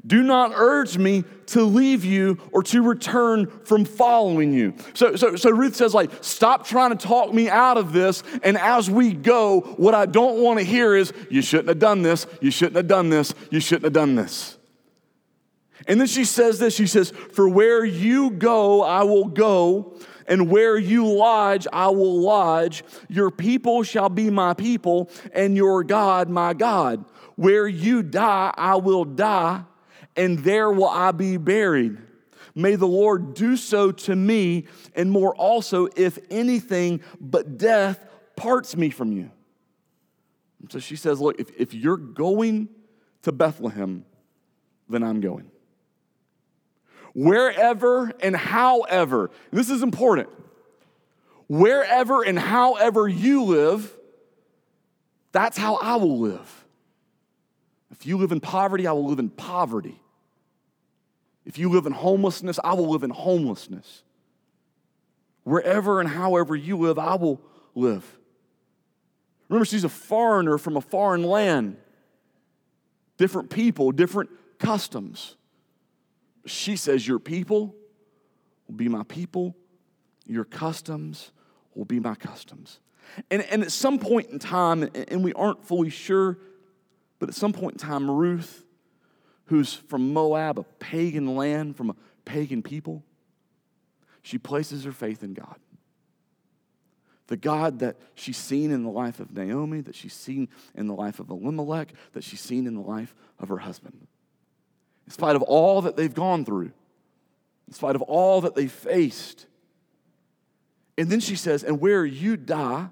do 0.05 0.21
not 0.21 0.51
urge 0.53 0.97
me 0.97 1.23
to 1.47 1.63
leave 1.63 2.03
you 2.03 2.37
or 2.51 2.61
to 2.63 2.81
return 2.81 3.47
from 3.63 3.85
following 3.85 4.53
you. 4.53 4.73
So, 4.93 5.15
so, 5.15 5.35
so 5.37 5.49
Ruth 5.49 5.75
says, 5.75 5.93
like, 5.93 6.11
stop 6.21 6.67
trying 6.67 6.95
to 6.95 7.07
talk 7.07 7.33
me 7.33 7.49
out 7.49 7.77
of 7.77 7.93
this. 7.93 8.21
And 8.43 8.57
as 8.57 8.89
we 8.89 9.13
go, 9.13 9.61
what 9.77 9.95
I 9.95 10.05
don't 10.05 10.41
want 10.41 10.59
to 10.59 10.65
hear 10.65 10.95
is, 10.95 11.13
you 11.29 11.41
shouldn't 11.41 11.69
have 11.69 11.79
done 11.79 12.01
this, 12.01 12.27
you 12.41 12.51
shouldn't 12.51 12.75
have 12.75 12.87
done 12.87 13.09
this, 13.09 13.33
you 13.49 13.61
shouldn't 13.61 13.85
have 13.85 13.93
done 13.93 14.15
this. 14.15 14.57
And 15.87 15.99
then 15.99 16.07
she 16.07 16.25
says 16.25 16.59
this 16.59 16.75
she 16.75 16.87
says, 16.87 17.11
For 17.11 17.47
where 17.47 17.83
you 17.85 18.31
go, 18.31 18.81
I 18.81 19.03
will 19.03 19.25
go, 19.25 19.97
and 20.27 20.49
where 20.49 20.77
you 20.77 21.07
lodge, 21.07 21.65
I 21.71 21.87
will 21.89 22.19
lodge. 22.21 22.83
Your 23.07 23.31
people 23.31 23.83
shall 23.83 24.09
be 24.09 24.29
my 24.29 24.53
people, 24.53 25.09
and 25.33 25.55
your 25.55 25.83
God, 25.83 26.29
my 26.29 26.53
God. 26.53 27.05
Where 27.35 27.67
you 27.67 28.03
die, 28.03 28.53
I 28.55 28.75
will 28.75 29.05
die 29.05 29.63
and 30.15 30.39
there 30.39 30.71
will 30.71 30.89
I 30.89 31.11
be 31.11 31.37
buried. 31.37 31.97
May 32.55 32.75
the 32.75 32.87
Lord 32.87 33.33
do 33.33 33.57
so 33.57 33.91
to 33.91 34.15
me, 34.15 34.67
and 34.95 35.11
more 35.11 35.35
also, 35.35 35.87
if 35.95 36.19
anything 36.29 37.01
but 37.19 37.57
death 37.57 38.05
parts 38.35 38.75
me 38.75 38.89
from 38.89 39.11
you. 39.11 39.31
So 40.69 40.79
she 40.79 40.95
says, 40.95 41.19
Look, 41.19 41.39
if, 41.39 41.49
if 41.57 41.73
you're 41.73 41.97
going 41.97 42.69
to 43.23 43.31
Bethlehem, 43.31 44.05
then 44.87 45.03
I'm 45.03 45.19
going. 45.19 45.49
Wherever 47.15 48.11
and 48.21 48.35
however, 48.35 49.29
and 49.51 49.59
this 49.59 49.69
is 49.69 49.83
important, 49.83 50.29
wherever 51.47 52.23
and 52.23 52.39
however 52.39 53.07
you 53.07 53.43
live, 53.43 53.95
that's 55.31 55.57
how 55.57 55.75
I 55.75 55.95
will 55.95 56.19
live. 56.19 56.65
If 57.91 58.05
you 58.05 58.17
live 58.17 58.31
in 58.31 58.39
poverty, 58.39 58.87
I 58.87 58.91
will 58.93 59.07
live 59.07 59.19
in 59.19 59.29
poverty. 59.29 59.99
If 61.45 61.57
you 61.57 61.69
live 61.69 61.85
in 61.85 61.93
homelessness, 61.93 62.59
I 62.63 62.73
will 62.73 62.89
live 62.89 63.03
in 63.03 63.09
homelessness. 63.09 64.03
Wherever 65.43 65.99
and 65.99 66.09
however 66.09 66.55
you 66.55 66.77
live, 66.77 66.97
I 66.97 67.15
will 67.15 67.41
live. 67.75 68.17
Remember, 69.49 69.65
she's 69.65 69.83
a 69.83 69.89
foreigner 69.89 70.57
from 70.57 70.77
a 70.77 70.81
foreign 70.81 71.23
land, 71.23 71.77
different 73.17 73.49
people, 73.49 73.91
different 73.91 74.29
customs. 74.57 75.35
She 76.45 76.75
says, 76.75 77.07
Your 77.07 77.19
people 77.19 77.75
will 78.67 78.75
be 78.75 78.87
my 78.87 79.03
people, 79.03 79.55
your 80.25 80.45
customs 80.45 81.31
will 81.75 81.85
be 81.85 81.99
my 81.99 82.15
customs. 82.15 82.79
And, 83.29 83.41
and 83.43 83.63
at 83.63 83.71
some 83.71 83.99
point 83.99 84.29
in 84.29 84.39
time, 84.39 84.89
and 85.09 85.23
we 85.23 85.33
aren't 85.33 85.65
fully 85.65 85.89
sure, 85.89 86.37
but 87.19 87.29
at 87.29 87.35
some 87.35 87.51
point 87.51 87.73
in 87.73 87.79
time, 87.79 88.09
Ruth, 88.09 88.63
who's 89.45 89.73
from 89.73 90.13
Moab, 90.13 90.59
a 90.59 90.63
pagan 90.63 91.35
land, 91.35 91.75
from 91.75 91.89
a 91.89 91.95
pagan 92.25 92.61
people, 92.61 93.03
she 94.21 94.37
places 94.37 94.85
her 94.85 94.91
faith 94.91 95.23
in 95.23 95.33
God. 95.33 95.55
The 97.27 97.37
God 97.37 97.79
that 97.79 97.97
she's 98.15 98.37
seen 98.37 98.71
in 98.71 98.83
the 98.83 98.89
life 98.89 99.19
of 99.19 99.35
Naomi, 99.35 99.81
that 99.81 99.95
she's 99.95 100.13
seen 100.13 100.49
in 100.75 100.87
the 100.87 100.93
life 100.93 101.19
of 101.19 101.29
Elimelech, 101.29 101.93
that 102.13 102.23
she's 102.23 102.41
seen 102.41 102.67
in 102.67 102.75
the 102.75 102.81
life 102.81 103.15
of 103.39 103.49
her 103.49 103.59
husband. 103.59 104.07
In 105.05 105.11
spite 105.11 105.35
of 105.35 105.41
all 105.41 105.81
that 105.81 105.95
they've 105.95 106.13
gone 106.13 106.45
through, 106.45 106.71
in 107.67 107.73
spite 107.73 107.95
of 107.95 108.01
all 108.01 108.41
that 108.41 108.55
they 108.55 108.67
faced. 108.67 109.45
And 110.97 111.09
then 111.09 111.19
she 111.19 111.35
says, 111.35 111.63
And 111.63 111.79
where 111.79 112.05
you 112.05 112.37
die, 112.37 112.87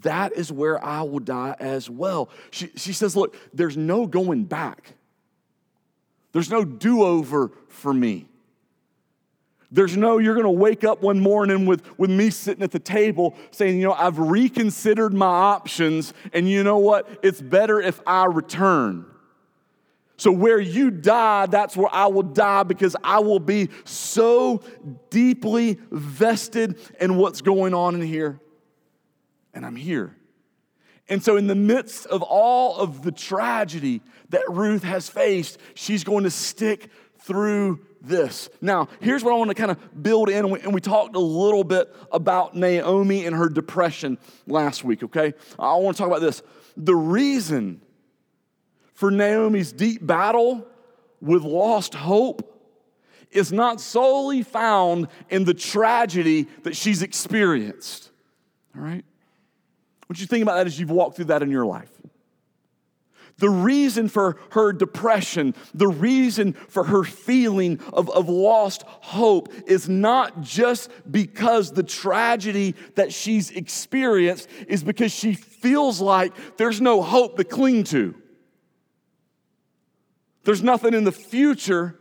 that 0.00 0.32
is 0.32 0.52
where 0.52 0.82
I 0.82 1.02
will 1.02 1.20
die 1.20 1.56
as 1.58 1.88
well. 1.88 2.30
She, 2.50 2.70
she 2.76 2.92
says, 2.92 3.16
Look, 3.16 3.36
there's 3.52 3.76
no 3.76 4.06
going 4.06 4.44
back, 4.44 4.92
there's 6.32 6.50
no 6.50 6.64
do 6.64 7.02
over 7.02 7.50
for 7.68 7.92
me. 7.92 8.26
There's 9.72 9.96
no, 9.96 10.18
you're 10.18 10.34
going 10.34 10.44
to 10.44 10.50
wake 10.50 10.82
up 10.82 11.00
one 11.00 11.20
morning 11.20 11.64
with, 11.64 11.82
with 11.96 12.10
me 12.10 12.30
sitting 12.30 12.62
at 12.62 12.72
the 12.72 12.80
table 12.80 13.36
saying, 13.52 13.78
you 13.78 13.86
know, 13.86 13.92
I've 13.92 14.18
reconsidered 14.18 15.14
my 15.14 15.26
options, 15.26 16.12
and 16.32 16.48
you 16.48 16.64
know 16.64 16.78
what? 16.78 17.08
It's 17.22 17.40
better 17.40 17.80
if 17.80 18.00
I 18.04 18.24
return. 18.26 19.06
So, 20.16 20.32
where 20.32 20.60
you 20.60 20.90
die, 20.90 21.46
that's 21.46 21.76
where 21.76 21.88
I 21.90 22.08
will 22.08 22.24
die 22.24 22.64
because 22.64 22.94
I 23.02 23.20
will 23.20 23.38
be 23.38 23.70
so 23.84 24.60
deeply 25.08 25.78
vested 25.90 26.78
in 27.00 27.16
what's 27.16 27.40
going 27.40 27.72
on 27.72 27.94
in 27.94 28.02
here. 28.02 28.38
And 29.54 29.64
I'm 29.64 29.76
here. 29.76 30.14
And 31.10 31.22
so, 31.22 31.36
in 31.36 31.48
the 31.48 31.56
midst 31.56 32.06
of 32.06 32.22
all 32.22 32.76
of 32.76 33.02
the 33.02 33.10
tragedy 33.10 34.00
that 34.28 34.44
Ruth 34.48 34.84
has 34.84 35.08
faced, 35.08 35.58
she's 35.74 36.04
going 36.04 36.22
to 36.22 36.30
stick 36.30 36.88
through 37.18 37.80
this. 38.00 38.48
Now, 38.60 38.88
here's 39.00 39.24
what 39.24 39.34
I 39.34 39.36
want 39.36 39.50
to 39.50 39.54
kind 39.54 39.72
of 39.72 40.02
build 40.02 40.30
in, 40.30 40.44
and 40.54 40.72
we, 40.72 40.80
talked 40.80 41.16
a 41.16 41.20
little 41.20 41.64
bit 41.64 41.94
about 42.12 42.56
Naomi 42.56 43.26
and 43.26 43.36
her 43.36 43.48
depression 43.48 44.18
last 44.46 44.84
week, 44.84 45.02
okay? 45.02 45.34
I 45.58 45.74
want 45.74 45.96
to 45.96 46.02
talk 46.02 46.08
about 46.08 46.22
this. 46.22 46.42
The 46.76 46.94
reason 46.94 47.82
for 48.94 49.10
Naomi's 49.10 49.72
deep 49.72 50.06
battle 50.06 50.66
with 51.20 51.42
lost 51.42 51.94
hope 51.94 52.46
is 53.32 53.52
not 53.52 53.80
solely 53.80 54.42
found 54.42 55.08
in 55.28 55.44
the 55.44 55.54
tragedy 55.54 56.48
that 56.62 56.74
she's 56.74 57.02
experienced, 57.02 58.10
all 58.74 58.82
right? 58.82 59.04
What 60.10 60.18
you 60.18 60.26
think 60.26 60.42
about 60.42 60.56
that 60.56 60.66
as 60.66 60.80
you've 60.80 60.90
walked 60.90 61.14
through 61.14 61.26
that 61.26 61.40
in 61.40 61.52
your 61.52 61.64
life? 61.64 61.88
The 63.38 63.48
reason 63.48 64.08
for 64.08 64.40
her 64.50 64.72
depression, 64.72 65.54
the 65.72 65.86
reason 65.86 66.54
for 66.54 66.82
her 66.82 67.04
feeling 67.04 67.78
of, 67.92 68.10
of 68.10 68.28
lost 68.28 68.82
hope 68.88 69.52
is 69.68 69.88
not 69.88 70.40
just 70.40 70.90
because 71.08 71.70
the 71.70 71.84
tragedy 71.84 72.74
that 72.96 73.12
she's 73.12 73.52
experienced 73.52 74.48
is 74.66 74.82
because 74.82 75.12
she 75.12 75.34
feels 75.34 76.00
like 76.00 76.32
there's 76.56 76.80
no 76.80 77.02
hope 77.02 77.36
to 77.36 77.44
cling 77.44 77.84
to. 77.84 78.16
There's 80.42 80.64
nothing 80.64 80.92
in 80.92 81.04
the 81.04 81.12
future 81.12 81.96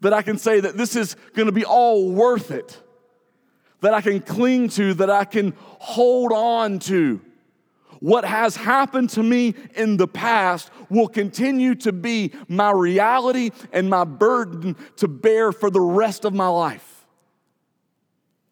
that 0.00 0.12
I 0.12 0.22
can 0.22 0.36
say 0.36 0.58
that 0.58 0.76
this 0.76 0.96
is 0.96 1.14
going 1.34 1.46
to 1.46 1.52
be 1.52 1.64
all 1.64 2.10
worth 2.10 2.50
it, 2.50 2.82
that 3.82 3.94
I 3.94 4.00
can 4.00 4.18
cling 4.18 4.68
to, 4.70 4.94
that 4.94 5.10
I 5.10 5.24
can 5.24 5.54
hold 5.78 6.32
on 6.32 6.80
to. 6.80 7.20
What 8.00 8.24
has 8.24 8.56
happened 8.56 9.10
to 9.10 9.22
me 9.22 9.54
in 9.74 9.96
the 9.96 10.08
past 10.08 10.70
will 10.88 11.08
continue 11.08 11.74
to 11.76 11.92
be 11.92 12.32
my 12.48 12.70
reality 12.70 13.50
and 13.72 13.88
my 13.88 14.04
burden 14.04 14.76
to 14.96 15.08
bear 15.08 15.52
for 15.52 15.70
the 15.70 15.80
rest 15.80 16.24
of 16.24 16.34
my 16.34 16.48
life, 16.48 17.06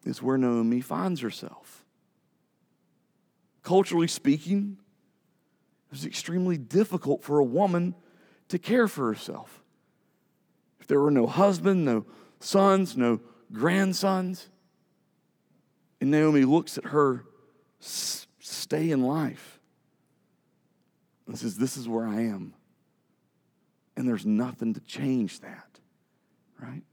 is 0.05 0.21
where 0.21 0.37
Naomi 0.37 0.81
finds 0.81 1.21
herself. 1.21 1.83
Culturally 3.63 4.07
speaking, 4.07 4.77
it 5.87 5.91
was 5.91 6.05
extremely 6.05 6.57
difficult 6.57 7.23
for 7.23 7.39
a 7.39 7.43
woman 7.43 7.95
to 8.49 8.59
care 8.59 8.87
for 8.87 9.07
herself. 9.07 9.63
If 10.79 10.87
there 10.87 11.01
were 11.01 11.11
no 11.11 11.25
husband, 11.25 11.85
no 11.85 12.05
sons, 12.39 12.95
no 12.95 13.19
grandsons, 13.51 14.49
and 15.99 16.11
Naomi 16.11 16.45
looks 16.45 16.77
at 16.77 16.85
her 16.85 17.25
stay 18.45 18.91
in 18.91 19.01
life. 19.01 19.59
And 21.27 21.37
says, 21.37 21.57
This 21.57 21.77
is 21.77 21.87
where 21.87 22.07
I 22.07 22.21
am. 22.21 22.53
And 23.97 24.07
there's 24.07 24.25
nothing 24.25 24.73
to 24.73 24.79
change 24.81 25.39
that, 25.39 25.79
right? 26.61 26.83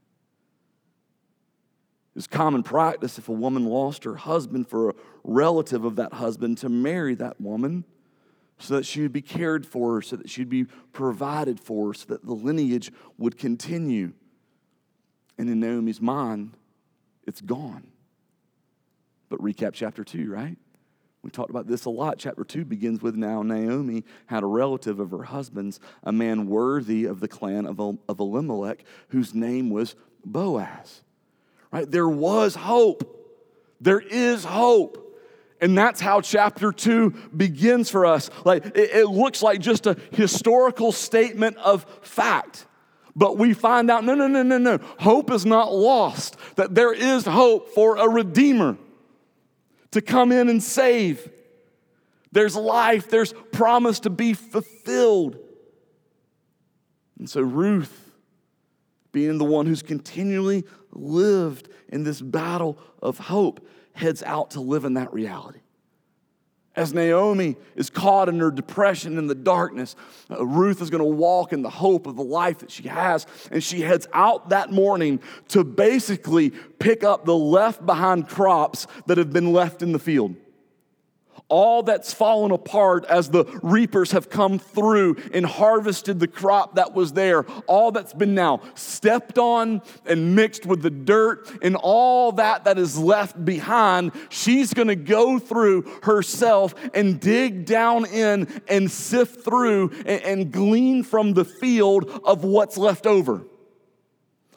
It's 2.15 2.27
common 2.27 2.63
practice 2.63 3.17
if 3.17 3.27
a 3.27 3.33
woman 3.33 3.65
lost 3.65 4.03
her 4.03 4.15
husband 4.15 4.67
for 4.67 4.89
a 4.89 4.93
relative 5.23 5.83
of 5.83 5.95
that 5.97 6.13
husband 6.13 6.59
to 6.59 6.69
marry 6.69 7.15
that 7.15 7.41
woman 7.41 7.85
so 8.59 8.75
that 8.75 8.85
she 8.85 9.01
would 9.01 9.11
be 9.11 9.21
cared 9.21 9.65
for, 9.65 10.01
so 10.01 10.15
that 10.15 10.29
she'd 10.29 10.49
be 10.49 10.65
provided 10.93 11.59
for, 11.59 11.93
so 11.93 12.05
that 12.07 12.25
the 12.25 12.33
lineage 12.33 12.91
would 13.17 13.37
continue. 13.37 14.13
And 15.37 15.49
in 15.49 15.59
Naomi's 15.59 15.99
mind, 15.99 16.55
it's 17.25 17.41
gone. 17.41 17.87
But 19.27 19.39
recap 19.39 19.73
chapter 19.73 20.03
2, 20.03 20.31
right? 20.31 20.57
We 21.23 21.29
talked 21.29 21.49
about 21.49 21.67
this 21.67 21.85
a 21.85 21.89
lot. 21.89 22.17
Chapter 22.17 22.43
2 22.43 22.65
begins 22.65 23.01
with 23.01 23.15
now 23.15 23.43
Naomi 23.43 24.03
had 24.27 24.43
a 24.43 24.45
relative 24.45 24.99
of 24.99 25.11
her 25.11 25.23
husband's, 25.23 25.79
a 26.03 26.11
man 26.11 26.47
worthy 26.47 27.05
of 27.05 27.21
the 27.21 27.29
clan 27.29 27.65
of, 27.65 27.79
Elimelech, 28.19 28.83
whose 29.07 29.33
name 29.33 29.69
was 29.69 29.95
Boaz. 30.25 31.01
Right? 31.71 31.89
There 31.89 32.09
was 32.09 32.55
hope. 32.55 33.09
There 33.79 34.01
is 34.01 34.43
hope. 34.43 34.99
And 35.61 35.77
that's 35.77 36.01
how 36.01 36.19
chapter 36.19 36.73
2 36.73 37.11
begins 37.35 37.89
for 37.89 38.05
us. 38.05 38.29
Like 38.43 38.65
it, 38.65 38.91
it 38.91 39.07
looks 39.07 39.41
like 39.41 39.61
just 39.61 39.87
a 39.87 39.95
historical 40.11 40.91
statement 40.91 41.55
of 41.57 41.85
fact. 42.01 42.65
But 43.15 43.37
we 43.37 43.53
find 43.53 43.89
out 43.89 44.03
no, 44.03 44.13
no, 44.13 44.27
no, 44.27 44.43
no, 44.43 44.57
no. 44.57 44.79
Hope 44.99 45.31
is 45.31 45.45
not 45.45 45.73
lost, 45.73 46.35
that 46.57 46.75
there 46.75 46.91
is 46.91 47.25
hope 47.25 47.69
for 47.69 47.95
a 47.95 48.09
redeemer 48.09 48.77
to 49.93 50.01
come 50.01 50.31
in 50.31 50.49
and 50.49 50.61
save. 50.61 51.29
There's 52.31 52.55
life, 52.55 53.09
there's 53.09 53.33
promise 53.51 54.01
to 54.01 54.09
be 54.09 54.33
fulfilled. 54.33 55.37
And 57.19 57.29
so, 57.29 57.41
Ruth, 57.41 58.11
being 59.11 59.37
the 59.37 59.45
one 59.45 59.65
who's 59.65 59.81
continually 59.81 60.65
lived 60.91 61.69
in 61.89 62.03
this 62.03 62.21
battle 62.21 62.77
of 63.01 63.17
hope, 63.17 63.67
heads 63.93 64.23
out 64.23 64.51
to 64.51 64.61
live 64.61 64.85
in 64.85 64.95
that 64.95 65.13
reality. 65.13 65.59
As 66.75 66.91
Naomi 66.91 67.55
is 67.75 67.91
caught 67.91 68.29
in 68.29 68.39
her 68.39 68.49
depression 68.49 69.19
in 69.19 69.27
the 69.27 69.35
darkness, 69.35 69.95
uh, 70.31 70.43
Ruth 70.43 70.81
is 70.81 70.89
going 70.89 71.03
to 71.03 71.05
walk 71.05 71.53
in 71.53 71.61
the 71.61 71.69
hope 71.69 72.07
of 72.07 72.15
the 72.15 72.23
life 72.23 72.59
that 72.59 72.71
she 72.71 72.87
has. 72.87 73.27
And 73.51 73.63
she 73.63 73.81
heads 73.81 74.07
out 74.11 74.49
that 74.49 74.71
morning 74.71 75.19
to 75.49 75.63
basically 75.63 76.49
pick 76.79 77.03
up 77.03 77.25
the 77.25 77.35
left 77.35 77.85
behind 77.85 78.27
crops 78.27 78.87
that 79.05 79.19
have 79.19 79.31
been 79.31 79.53
left 79.53 79.83
in 79.83 79.91
the 79.91 79.99
field 79.99 80.35
all 81.49 81.83
that's 81.83 82.13
fallen 82.13 82.51
apart 82.51 83.05
as 83.05 83.29
the 83.29 83.45
reapers 83.61 84.11
have 84.11 84.29
come 84.29 84.57
through 84.57 85.17
and 85.33 85.45
harvested 85.45 86.19
the 86.19 86.27
crop 86.27 86.75
that 86.75 86.93
was 86.93 87.13
there, 87.13 87.43
all 87.67 87.91
that's 87.91 88.13
been 88.13 88.33
now 88.33 88.61
stepped 88.75 89.37
on 89.37 89.81
and 90.05 90.35
mixed 90.35 90.65
with 90.65 90.81
the 90.81 90.89
dirt 90.89 91.49
and 91.61 91.75
all 91.75 92.31
that 92.31 92.63
that 92.63 92.77
is 92.77 92.97
left 92.97 93.43
behind, 93.45 94.11
she's 94.29 94.73
gonna 94.73 94.95
go 94.95 95.37
through 95.39 95.83
herself 96.03 96.73
and 96.93 97.19
dig 97.19 97.65
down 97.65 98.05
in 98.05 98.47
and 98.67 98.89
sift 98.89 99.43
through 99.43 99.91
and, 100.05 100.21
and 100.23 100.51
glean 100.51 101.03
from 101.03 101.33
the 101.33 101.45
field 101.45 102.21
of 102.23 102.43
what's 102.43 102.77
left 102.77 103.05
over. 103.05 103.43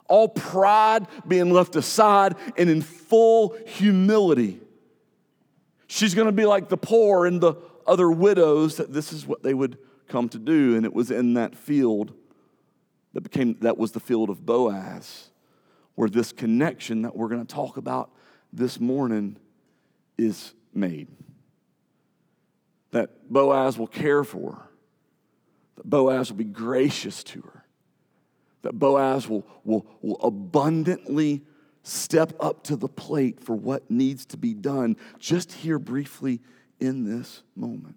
All 0.09 0.29
pride 0.29 1.07
being 1.27 1.53
left 1.53 1.75
aside 1.75 2.37
and 2.57 2.71
in 2.71 2.81
full 2.81 3.57
humility 3.67 4.61
She's 5.87 6.15
going 6.15 6.27
to 6.27 6.33
be 6.33 6.47
like 6.47 6.69
the 6.69 6.77
poor 6.77 7.27
and 7.27 7.41
the 7.41 7.55
other 7.87 8.11
widows, 8.11 8.77
that 8.77 8.93
this 8.93 9.13
is 9.13 9.27
what 9.27 9.43
they 9.43 9.55
would 9.55 9.79
come 10.09 10.29
to 10.31 10.39
do. 10.39 10.77
And 10.77 10.85
it 10.85 10.93
was 10.93 11.11
in 11.11 11.35
that 11.35 11.55
field 11.55 12.13
that 13.13 13.23
became 13.23 13.57
that 13.61 13.79
was 13.79 13.93
the 13.93 14.01
field 14.01 14.29
of 14.29 14.45
Boaz, 14.45 15.31
where 15.95 16.09
this 16.09 16.33
connection 16.33 17.03
that 17.03 17.17
we're 17.17 17.29
going 17.29 17.45
to 17.45 17.55
talk 17.55 17.77
about 17.77 18.11
this 18.53 18.79
morning 18.81 19.37
is 20.19 20.53
made. 20.75 21.09
That 22.91 23.31
Boaz 23.31 23.79
will 23.79 23.87
care 23.87 24.25
for 24.25 24.53
her, 24.53 24.69
that 25.77 25.89
Boaz 25.89 26.31
will 26.31 26.39
be 26.39 26.45
gracious 26.45 27.23
to 27.25 27.41
her, 27.43 27.65
that 28.63 28.79
Boaz 28.79 29.29
will, 29.29 29.47
will, 29.65 29.87
will 30.03 30.21
abundantly 30.23 31.43
step 31.87 32.33
up 32.41 32.65
to 32.65 32.75
the 32.75 32.89
plate 32.89 33.41
for 33.41 33.55
what 33.55 33.89
needs 33.91 34.27
to 34.27 34.37
be 34.37 34.55
done 34.55 34.97
just 35.19 35.53
here 35.53 35.79
briefly 35.79 36.41
in 36.81 37.05
this 37.05 37.43
moment. 37.55 37.97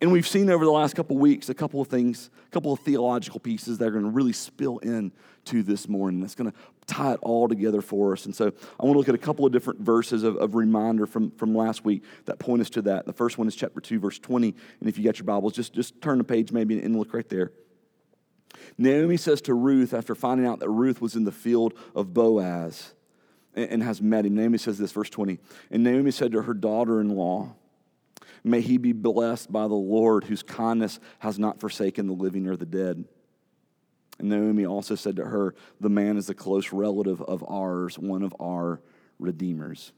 And 0.00 0.10
we've 0.10 0.26
seen 0.26 0.50
over 0.50 0.64
the 0.64 0.70
last 0.72 0.96
couple 0.96 1.16
weeks 1.16 1.48
a 1.48 1.54
couple 1.54 1.80
of 1.80 1.86
things, 1.86 2.30
a 2.44 2.50
couple 2.50 2.72
of 2.72 2.80
theological 2.80 3.38
pieces 3.38 3.78
that 3.78 3.86
are 3.86 3.92
going 3.92 4.04
to 4.04 4.10
really 4.10 4.32
spill 4.32 4.78
in 4.78 5.12
to 5.44 5.62
this 5.62 5.88
morning. 5.88 6.20
That's 6.20 6.34
going 6.34 6.50
to 6.50 6.56
tie 6.86 7.12
it 7.12 7.20
all 7.22 7.46
together 7.46 7.80
for 7.80 8.12
us. 8.12 8.26
And 8.26 8.34
so 8.34 8.46
I 8.80 8.84
want 8.84 8.94
to 8.94 8.98
look 8.98 9.08
at 9.08 9.14
a 9.14 9.18
couple 9.18 9.46
of 9.46 9.52
different 9.52 9.78
verses 9.78 10.24
of, 10.24 10.36
of 10.38 10.56
reminder 10.56 11.06
from, 11.06 11.30
from 11.30 11.54
last 11.54 11.84
week 11.84 12.02
that 12.24 12.40
point 12.40 12.60
us 12.60 12.70
to 12.70 12.82
that. 12.82 13.06
The 13.06 13.12
first 13.12 13.38
one 13.38 13.46
is 13.46 13.54
chapter 13.54 13.80
2, 13.80 14.00
verse 14.00 14.18
20. 14.18 14.52
And 14.80 14.88
if 14.88 14.98
you 14.98 15.04
got 15.04 15.18
your 15.18 15.26
Bibles, 15.26 15.52
just, 15.52 15.72
just 15.72 16.02
turn 16.02 16.18
the 16.18 16.24
page 16.24 16.50
maybe 16.50 16.80
and 16.80 16.96
look 16.96 17.14
right 17.14 17.28
there. 17.28 17.52
Naomi 18.78 19.16
says 19.16 19.40
to 19.42 19.54
Ruth, 19.54 19.94
after 19.94 20.14
finding 20.14 20.46
out 20.46 20.60
that 20.60 20.70
Ruth 20.70 21.00
was 21.00 21.16
in 21.16 21.24
the 21.24 21.32
field 21.32 21.74
of 21.94 22.14
Boaz 22.14 22.94
and, 23.54 23.70
and 23.70 23.82
has 23.82 24.00
met 24.00 24.26
him, 24.26 24.34
Naomi 24.34 24.58
says 24.58 24.78
this, 24.78 24.92
verse 24.92 25.10
20. 25.10 25.38
And 25.70 25.82
Naomi 25.82 26.10
said 26.10 26.32
to 26.32 26.42
her 26.42 26.54
daughter 26.54 27.00
in 27.00 27.10
law, 27.10 27.54
May 28.44 28.60
he 28.60 28.76
be 28.76 28.92
blessed 28.92 29.52
by 29.52 29.68
the 29.68 29.74
Lord, 29.74 30.24
whose 30.24 30.42
kindness 30.42 30.98
has 31.20 31.38
not 31.38 31.60
forsaken 31.60 32.06
the 32.06 32.12
living 32.12 32.48
or 32.48 32.56
the 32.56 32.66
dead. 32.66 33.04
And 34.18 34.28
Naomi 34.28 34.66
also 34.66 34.94
said 34.94 35.16
to 35.16 35.24
her, 35.24 35.54
The 35.80 35.88
man 35.88 36.16
is 36.16 36.28
a 36.28 36.34
close 36.34 36.72
relative 36.72 37.22
of 37.22 37.44
ours, 37.48 37.98
one 37.98 38.22
of 38.22 38.34
our 38.40 38.80
redeemers. 39.18 39.92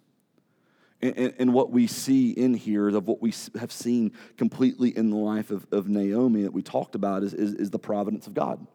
And, 1.04 1.52
what 1.52 1.70
we 1.70 1.87
see 1.87 2.30
in 2.30 2.54
here, 2.54 2.88
of 2.88 3.06
what 3.06 3.20
we 3.20 3.34
have 3.58 3.70
seen 3.70 4.12
completely 4.38 4.96
in 4.96 5.11
the 5.11 5.16
life 5.16 5.50
of, 5.50 5.66
of 5.70 5.87
Naomi 5.87 6.42
that 6.42 6.52
we 6.52 6.62
talked 6.62 6.94
about, 6.94 7.23
is, 7.23 7.34
is, 7.34 7.54
is 7.54 7.70
the 7.70 7.78
providence 7.78 8.26
of 8.26 8.32
God. 8.32 8.66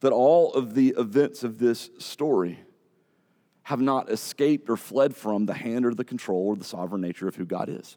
That 0.00 0.12
all 0.12 0.52
of 0.52 0.74
the 0.74 0.94
events 0.98 1.44
of 1.44 1.58
this 1.58 1.88
story 1.98 2.58
have 3.62 3.80
not 3.80 4.10
escaped 4.10 4.68
or 4.68 4.76
fled 4.76 5.16
from 5.16 5.46
the 5.46 5.54
hand 5.54 5.86
or 5.86 5.94
the 5.94 6.04
control 6.04 6.48
or 6.48 6.56
the 6.56 6.64
sovereign 6.64 7.00
nature 7.00 7.28
of 7.28 7.36
who 7.36 7.46
God 7.46 7.68
is 7.68 7.96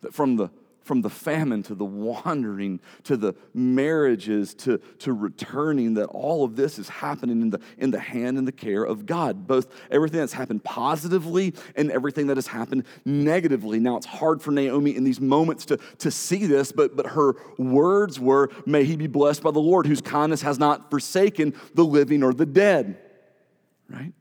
that 0.00 0.14
from 0.14 0.36
the 0.36 0.50
from 0.88 1.02
the 1.02 1.10
famine 1.10 1.62
to 1.62 1.74
the 1.74 1.84
wandering 1.84 2.80
to 3.04 3.14
the 3.14 3.34
marriages 3.52 4.54
to, 4.54 4.78
to 4.98 5.12
returning 5.12 5.92
that 5.94 6.06
all 6.06 6.44
of 6.44 6.56
this 6.56 6.78
is 6.78 6.88
happening 6.88 7.42
in 7.42 7.50
the, 7.50 7.60
in 7.76 7.90
the 7.90 8.00
hand 8.00 8.38
and 8.38 8.48
the 8.48 8.52
care 8.52 8.82
of 8.82 9.04
god. 9.04 9.46
Both 9.46 9.70
everything 9.90 10.18
that's 10.20 10.32
happened 10.32 10.64
positively 10.64 11.54
and 11.76 11.92
everything 11.92 12.26
that 12.28 12.38
has 12.38 12.46
happened 12.46 12.84
negatively. 13.04 13.78
Now 13.78 13.98
it's 13.98 14.06
hard 14.06 14.40
for 14.40 14.50
naomi 14.50 14.96
in 14.96 15.04
these 15.04 15.20
moments 15.20 15.66
to, 15.66 15.76
to 15.98 16.10
see 16.10 16.46
this 16.46 16.72
but, 16.72 16.96
but 16.96 17.08
her 17.08 17.34
words 17.58 18.18
were 18.18 18.50
may 18.64 18.84
he 18.84 18.96
be 18.96 19.06
blessed 19.06 19.42
by 19.42 19.50
the 19.50 19.58
lord 19.58 19.86
whose 19.86 20.00
kindness 20.00 20.40
has 20.40 20.58
not 20.58 20.90
forsaken 20.90 21.54
the 21.74 21.84
living 21.84 22.22
or 22.22 22.32
the 22.32 22.46
dead. 22.46 22.96
Right? 23.90 24.14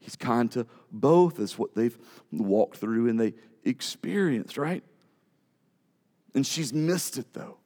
He's 0.00 0.16
kind 0.16 0.52
to 0.52 0.66
both 0.92 1.40
is 1.40 1.58
what 1.58 1.74
they've 1.74 1.96
walked 2.30 2.76
through 2.76 3.08
and 3.08 3.18
they 3.18 3.32
experienced 3.64 4.58
right 4.58 4.84
and 6.34 6.46
she's 6.46 6.72
missed 6.72 7.18
it 7.18 7.32
though. 7.32 7.56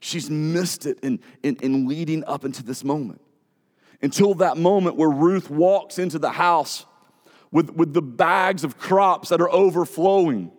She's 0.00 0.28
missed 0.28 0.84
it 0.86 0.98
in, 1.00 1.20
in, 1.44 1.56
in 1.62 1.86
leading 1.86 2.24
up 2.24 2.44
into 2.44 2.64
this 2.64 2.82
moment. 2.82 3.20
Until 4.02 4.34
that 4.34 4.56
moment 4.56 4.96
where 4.96 5.10
Ruth 5.10 5.48
walks 5.48 5.98
into 5.98 6.18
the 6.18 6.30
house 6.30 6.86
with, 7.52 7.70
with 7.70 7.92
the 7.92 8.02
bags 8.02 8.64
of 8.64 8.76
crops 8.76 9.28
that 9.28 9.40
are 9.40 9.50
overflowing, 9.50 10.50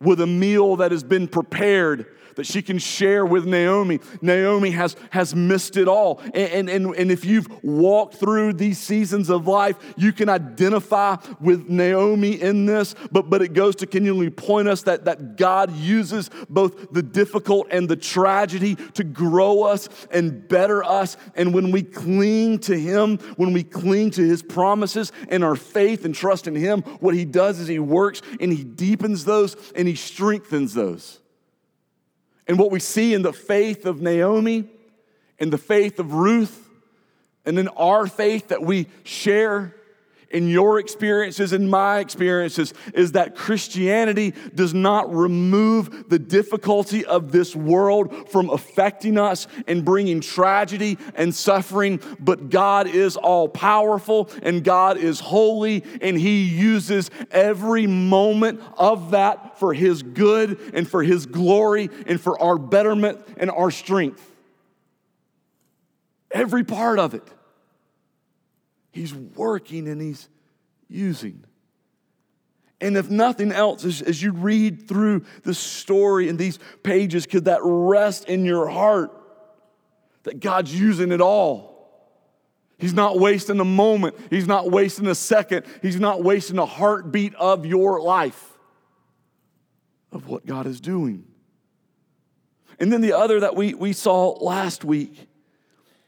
with 0.00 0.18
a 0.20 0.26
meal 0.26 0.76
that 0.76 0.92
has 0.92 1.04
been 1.04 1.28
prepared 1.28 2.06
that 2.36 2.46
she 2.46 2.62
can 2.62 2.78
share 2.78 3.24
with 3.24 3.46
Naomi. 3.46 4.00
Naomi 4.20 4.70
has, 4.70 4.96
has 5.10 5.34
missed 5.34 5.76
it 5.76 5.88
all. 5.88 6.20
And, 6.34 6.68
and, 6.68 6.86
and 6.94 7.10
if 7.10 7.24
you've 7.24 7.48
walked 7.62 8.16
through 8.16 8.54
these 8.54 8.78
seasons 8.78 9.30
of 9.30 9.46
life, 9.46 9.76
you 9.96 10.12
can 10.12 10.28
identify 10.28 11.16
with 11.40 11.68
Naomi 11.68 12.40
in 12.40 12.66
this, 12.66 12.94
but, 13.12 13.30
but 13.30 13.42
it 13.42 13.52
goes 13.52 13.76
to 13.76 13.86
continually 13.86 14.30
point 14.30 14.68
us 14.68 14.82
that, 14.82 15.04
that 15.04 15.36
God 15.36 15.74
uses 15.76 16.30
both 16.48 16.92
the 16.92 17.02
difficult 17.02 17.68
and 17.70 17.88
the 17.88 17.96
tragedy 17.96 18.76
to 18.94 19.04
grow 19.04 19.62
us 19.62 19.88
and 20.10 20.46
better 20.48 20.84
us. 20.84 21.16
And 21.34 21.54
when 21.54 21.70
we 21.70 21.82
cling 21.82 22.58
to 22.60 22.78
Him, 22.78 23.18
when 23.36 23.52
we 23.52 23.62
cling 23.62 24.10
to 24.12 24.22
His 24.22 24.42
promises 24.42 25.12
and 25.28 25.44
our 25.44 25.56
faith 25.56 26.04
and 26.04 26.14
trust 26.14 26.46
in 26.46 26.54
Him, 26.54 26.82
what 27.00 27.14
He 27.14 27.24
does 27.24 27.60
is 27.60 27.68
He 27.68 27.78
works 27.78 28.22
and 28.40 28.52
He 28.52 28.64
deepens 28.64 29.24
those 29.24 29.56
and 29.74 29.88
He 29.88 29.94
strengthens 29.94 30.74
those. 30.74 31.20
And 32.46 32.58
what 32.58 32.70
we 32.70 32.80
see 32.80 33.14
in 33.14 33.22
the 33.22 33.32
faith 33.32 33.86
of 33.86 34.00
Naomi 34.00 34.68
and 35.38 35.52
the 35.52 35.58
faith 35.58 35.98
of 35.98 36.12
Ruth, 36.12 36.68
and 37.44 37.58
in 37.58 37.68
our 37.68 38.06
faith 38.06 38.48
that 38.48 38.62
we 38.62 38.86
share 39.02 39.74
in 40.34 40.48
your 40.48 40.80
experiences 40.80 41.52
in 41.52 41.70
my 41.70 42.00
experiences 42.00 42.74
is 42.92 43.12
that 43.12 43.36
Christianity 43.36 44.34
does 44.52 44.74
not 44.74 45.14
remove 45.14 46.08
the 46.08 46.18
difficulty 46.18 47.06
of 47.06 47.30
this 47.30 47.54
world 47.54 48.28
from 48.30 48.50
affecting 48.50 49.16
us 49.16 49.46
and 49.68 49.84
bringing 49.84 50.20
tragedy 50.20 50.98
and 51.14 51.32
suffering, 51.32 52.00
but 52.18 52.50
God 52.50 52.88
is 52.88 53.16
all 53.16 53.48
powerful 53.48 54.28
and 54.42 54.64
God 54.64 54.98
is 54.98 55.20
holy 55.20 55.84
and 56.02 56.18
He 56.18 56.42
uses 56.42 57.12
every 57.30 57.86
moment 57.86 58.60
of 58.76 59.12
that 59.12 59.60
for 59.60 59.72
His 59.72 60.02
good 60.02 60.58
and 60.74 60.88
for 60.88 61.04
His 61.04 61.26
glory 61.26 61.90
and 62.08 62.20
for 62.20 62.40
our 62.42 62.58
betterment 62.58 63.20
and 63.36 63.52
our 63.52 63.70
strength. 63.70 64.32
Every 66.32 66.64
part 66.64 66.98
of 66.98 67.14
it. 67.14 67.22
He's 68.94 69.12
working 69.12 69.88
and 69.88 70.00
He's 70.00 70.28
using. 70.88 71.44
And 72.80 72.96
if 72.96 73.10
nothing 73.10 73.50
else, 73.50 73.84
as, 73.84 74.00
as 74.02 74.22
you 74.22 74.30
read 74.30 74.86
through 74.86 75.24
the 75.42 75.52
story 75.52 76.28
in 76.28 76.36
these 76.36 76.60
pages, 76.84 77.26
could 77.26 77.46
that 77.46 77.58
rest 77.62 78.26
in 78.26 78.44
your 78.44 78.68
heart 78.68 79.10
that 80.22 80.38
God's 80.38 80.78
using 80.78 81.10
it 81.10 81.20
all? 81.20 81.74
He's 82.78 82.94
not 82.94 83.18
wasting 83.18 83.58
a 83.58 83.64
moment, 83.64 84.16
He's 84.30 84.46
not 84.46 84.70
wasting 84.70 85.08
a 85.08 85.14
second, 85.16 85.66
He's 85.82 85.98
not 85.98 86.22
wasting 86.22 86.58
a 86.58 86.66
heartbeat 86.66 87.34
of 87.34 87.66
your 87.66 88.00
life, 88.00 88.58
of 90.12 90.28
what 90.28 90.46
God 90.46 90.66
is 90.66 90.80
doing. 90.80 91.24
And 92.78 92.92
then 92.92 93.00
the 93.00 93.12
other 93.12 93.40
that 93.40 93.56
we, 93.56 93.74
we 93.74 93.92
saw 93.92 94.30
last 94.30 94.84
week 94.84 95.26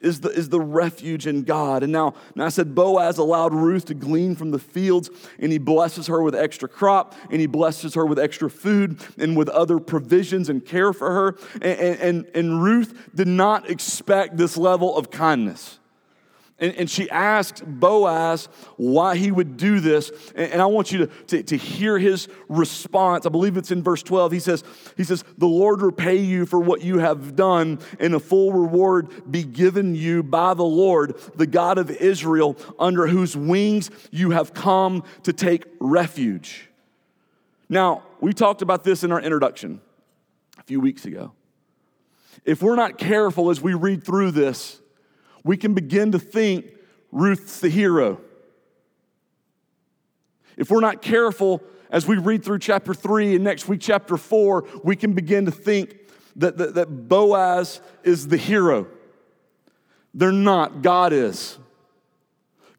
is 0.01 0.21
the, 0.21 0.29
is 0.29 0.49
the 0.51 0.61
refuge 0.61 1.27
in 1.27 1.43
God. 1.43 1.83
And 1.83 1.93
now, 1.93 2.15
now 2.35 2.47
I 2.47 2.49
said 2.51 2.75
Boaz 2.75 3.19
allowed 3.19 3.55
Ruth 3.55 3.87
to 3.87 3.95
glean 3.95 4.37
from 4.37 4.51
the 4.51 4.59
fields, 4.59 5.11
and 5.39 5.51
he 5.51 5.59
blesses 5.59 6.07
her 6.07 6.23
with 6.23 6.35
extra 6.35 6.69
crop, 6.69 7.15
and 7.31 7.41
he 7.41 7.47
blesses 7.47 7.95
her 7.95 8.05
with 8.05 8.19
extra 8.19 8.51
food 8.51 9.03
and 9.19 9.37
with 9.37 9.49
other 9.49 9.79
provisions 9.79 10.49
and 10.49 10.65
care 10.65 10.93
for 10.93 11.11
her. 11.11 11.39
And, 11.55 11.99
and, 12.01 12.31
and 12.35 12.63
Ruth 12.63 13.11
did 13.15 13.29
not 13.29 13.71
expect 13.71 14.37
this 14.37 14.57
level 14.57 14.97
of 14.97 15.11
kindness. 15.11 15.79
And, 16.59 16.75
and, 16.77 16.91
she 16.91 17.11
asked 17.11 17.63
Boaz 17.67 18.49
why 18.77 19.17
he 19.17 19.31
would 19.31 19.59
do 19.59 19.79
this. 19.79 20.11
And, 20.35 20.53
and 20.53 20.63
I 20.63 20.67
want 20.67 20.91
you 20.91 21.01
to, 21.01 21.07
to, 21.27 21.43
to, 21.43 21.57
hear 21.57 21.99
his 21.99 22.29
response. 22.49 23.27
I 23.27 23.29
believe 23.29 23.59
it's 23.59 23.71
in 23.71 23.83
verse 23.83 24.03
12. 24.03 24.33
He 24.33 24.41
says, 24.41 24.65
he 24.97 25.05
says, 25.05 25.23
The 25.37 25.47
Lord 25.47 25.83
repay 25.83 26.17
you 26.17 26.47
for 26.47 26.59
what 26.59 26.81
you 26.81 26.99
have 26.99 27.37
done, 27.37 27.79
and 28.01 28.15
a 28.15 28.21
full 28.21 28.55
reward 28.55 29.31
be 29.31 29.45
given 29.45 29.95
you 29.95 30.23
by 30.23 30.55
the 30.55 30.65
Lord, 30.65 31.19
the 31.35 31.47
God 31.47 31.77
of 31.77 31.91
Israel, 31.91 32.57
under 32.79 33.07
whose 33.07 33.37
wings 33.37 33.91
you 34.11 34.31
have 34.31 34.55
come 34.55 35.05
to 35.25 35.35
take 35.35 35.67
refuge. 35.79 36.71
Now, 37.69 38.03
we 38.21 38.33
talked 38.33 38.63
about 38.63 38.83
this 38.83 39.05
in 39.05 39.13
our 39.13 39.21
introduction 39.21 39.83
a 40.59 40.63
few 40.63 40.81
weeks 40.81 41.05
ago. 41.05 41.33
If 42.47 42.63
we're 42.63 42.77
not 42.77 42.97
careful 42.97 43.51
as 43.51 43.61
we 43.61 43.75
read 43.75 44.05
through 44.05 44.31
this, 44.31 44.81
we 45.47 45.57
can 45.57 45.75
begin 45.75 46.13
to 46.13 46.19
think 46.19 46.67
Ruth's 47.13 47.61
the 47.61 47.69
hero. 47.69 48.21
If 50.57 50.71
we're 50.71 50.81
not 50.81 51.03
careful 51.03 51.63
as 51.89 52.07
we 52.07 52.19
read 52.19 52.45
through 52.45 52.59
chapter 52.59 52.93
three 52.93 53.37
and 53.37 53.45
next 53.45 53.69
week, 53.69 53.81
chapter 53.81 54.17
four, 54.17 54.67
we 54.83 54.97
can 54.97 55.13
begin 55.13 55.45
to 55.45 55.53
think 55.53 55.97
that, 56.35 56.59
that, 56.59 56.75
that 56.75 57.09
Boaz 57.09 57.81
is 58.03 58.27
the 58.27 58.37
hero. 58.37 58.89
They're 60.13 60.33
not, 60.33 60.83
God 60.83 61.13
is. 61.13 61.59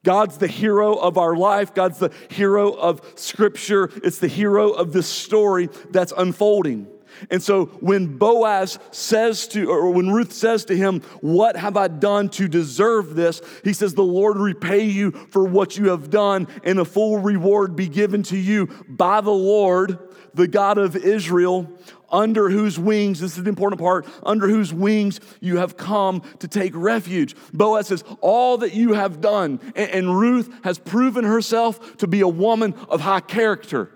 God's 0.03 0.37
the 0.37 0.47
hero 0.47 0.95
of 0.95 1.17
our 1.17 1.35
life. 1.35 1.73
God's 1.73 1.99
the 1.99 2.11
hero 2.29 2.71
of 2.73 3.01
Scripture. 3.15 3.89
It's 4.03 4.19
the 4.19 4.27
hero 4.27 4.71
of 4.71 4.91
this 4.91 5.07
story 5.07 5.69
that's 5.91 6.13
unfolding. 6.15 6.87
And 7.29 7.41
so 7.41 7.65
when 7.79 8.17
Boaz 8.17 8.79
says 8.91 9.47
to, 9.49 9.69
or 9.69 9.91
when 9.91 10.11
Ruth 10.11 10.33
says 10.33 10.65
to 10.65 10.75
him, 10.75 11.01
What 11.21 11.55
have 11.55 11.77
I 11.77 11.87
done 11.87 12.29
to 12.29 12.47
deserve 12.47 13.15
this? 13.15 13.41
He 13.63 13.73
says, 13.73 13.93
The 13.93 14.03
Lord 14.03 14.37
repay 14.37 14.85
you 14.85 15.11
for 15.11 15.45
what 15.45 15.77
you 15.77 15.89
have 15.89 16.09
done, 16.09 16.47
and 16.63 16.79
a 16.79 16.85
full 16.85 17.19
reward 17.19 17.75
be 17.75 17.87
given 17.87 18.23
to 18.23 18.37
you 18.37 18.67
by 18.87 19.21
the 19.21 19.31
Lord, 19.31 19.99
the 20.33 20.47
God 20.47 20.77
of 20.77 20.95
Israel, 20.95 21.69
under 22.09 22.49
whose 22.49 22.79
wings, 22.79 23.19
this 23.19 23.37
is 23.37 23.43
the 23.43 23.49
important 23.49 23.81
part, 23.81 24.07
under 24.23 24.47
whose 24.47 24.73
wings 24.73 25.19
you 25.41 25.57
have 25.57 25.75
come 25.75 26.21
to 26.39 26.47
take 26.47 26.73
refuge. 26.75 27.35
Boaz 27.53 27.87
says, 27.87 28.03
All 28.21 28.57
that 28.59 28.73
you 28.73 28.93
have 28.93 29.21
done, 29.21 29.59
and 29.75 30.17
Ruth 30.17 30.53
has 30.63 30.79
proven 30.79 31.25
herself 31.25 31.97
to 31.97 32.07
be 32.07 32.21
a 32.21 32.27
woman 32.27 32.73
of 32.89 33.01
high 33.01 33.19
character. 33.19 33.91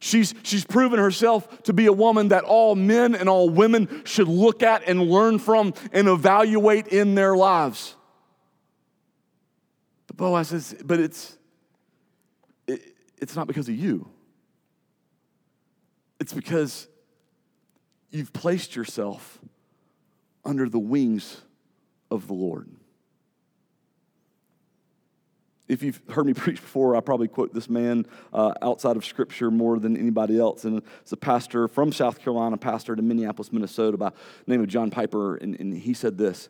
She's, 0.00 0.34
she's 0.42 0.64
proven 0.64 0.98
herself 0.98 1.62
to 1.64 1.72
be 1.72 1.86
a 1.86 1.92
woman 1.92 2.28
that 2.28 2.44
all 2.44 2.74
men 2.74 3.14
and 3.14 3.28
all 3.28 3.50
women 3.50 4.02
should 4.04 4.28
look 4.28 4.62
at 4.62 4.86
and 4.86 5.02
learn 5.10 5.38
from 5.38 5.74
and 5.92 6.08
evaluate 6.08 6.88
in 6.88 7.14
their 7.14 7.36
lives. 7.36 7.96
But 10.06 10.16
Boaz 10.16 10.48
says, 10.48 10.76
but 10.84 11.00
it's, 11.00 11.36
it, 12.66 12.80
it's 13.18 13.34
not 13.34 13.46
because 13.48 13.68
of 13.68 13.74
you. 13.74 14.08
It's 16.20 16.32
because 16.32 16.86
you've 18.10 18.32
placed 18.32 18.76
yourself 18.76 19.38
under 20.44 20.68
the 20.68 20.78
wings 20.78 21.42
of 22.10 22.26
the 22.26 22.34
Lord. 22.34 22.68
If 25.68 25.82
you've 25.82 26.00
heard 26.10 26.26
me 26.26 26.34
preach 26.34 26.60
before, 26.60 26.96
I 26.96 27.00
probably 27.00 27.28
quote 27.28 27.54
this 27.54 27.68
man 27.68 28.06
uh, 28.32 28.54
outside 28.62 28.96
of 28.96 29.04
Scripture 29.04 29.50
more 29.50 29.78
than 29.78 29.96
anybody 29.96 30.38
else. 30.38 30.64
And 30.64 30.82
it's 31.02 31.12
a 31.12 31.16
pastor 31.16 31.68
from 31.68 31.92
South 31.92 32.18
Carolina, 32.18 32.56
pastor 32.56 32.94
in 32.94 33.06
Minneapolis, 33.06 33.52
Minnesota, 33.52 33.96
by 33.96 34.10
the 34.10 34.50
name 34.50 34.60
of 34.60 34.68
John 34.68 34.90
Piper. 34.90 35.36
And, 35.36 35.58
and 35.60 35.74
he 35.74 35.94
said 35.94 36.18
this 36.18 36.48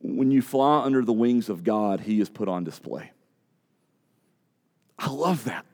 When 0.00 0.30
you 0.30 0.42
fly 0.42 0.82
under 0.82 1.04
the 1.04 1.12
wings 1.12 1.48
of 1.48 1.62
God, 1.62 2.00
he 2.00 2.20
is 2.20 2.28
put 2.28 2.48
on 2.48 2.64
display. 2.64 3.12
I 4.98 5.10
love 5.10 5.44
that. 5.44 5.64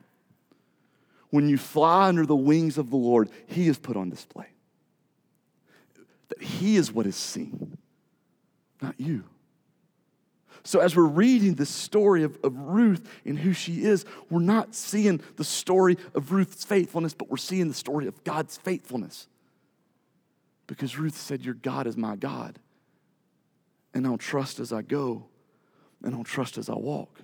When 1.29 1.49
you 1.49 1.57
fly 1.57 2.07
under 2.07 2.25
the 2.25 2.35
wings 2.35 2.77
of 2.77 2.89
the 2.89 2.95
Lord, 2.95 3.29
he 3.47 3.67
is 3.67 3.77
put 3.77 3.97
on 3.97 4.09
display. 4.09 4.47
That 6.29 6.41
he 6.41 6.77
is 6.77 6.91
what 6.91 7.05
is 7.05 7.15
seen, 7.15 7.77
not 8.81 8.95
you. 8.97 9.23
So, 10.67 10.81
as 10.81 10.97
we're 10.97 11.03
reading 11.03 11.53
the 11.53 11.65
story 11.65 12.23
of, 12.23 12.37
of 12.43 12.53
Ruth 12.59 13.09
and 13.23 13.39
who 13.39 13.53
she 13.53 13.85
is, 13.85 14.03
we're 14.29 14.41
not 14.41 14.75
seeing 14.75 15.21
the 15.37 15.45
story 15.45 15.95
of 16.13 16.33
Ruth's 16.33 16.65
faithfulness, 16.65 17.13
but 17.13 17.29
we're 17.29 17.37
seeing 17.37 17.69
the 17.69 17.73
story 17.73 18.05
of 18.05 18.21
God's 18.25 18.57
faithfulness. 18.57 19.29
Because 20.67 20.99
Ruth 20.99 21.15
said, 21.15 21.45
Your 21.45 21.53
God 21.53 21.87
is 21.87 21.95
my 21.95 22.17
God. 22.17 22.59
And 23.93 24.05
I'll 24.05 24.17
trust 24.17 24.59
as 24.59 24.73
I 24.73 24.81
go, 24.81 25.27
and 26.03 26.13
I'll 26.13 26.25
trust 26.25 26.57
as 26.57 26.69
I 26.69 26.75
walk. 26.75 27.21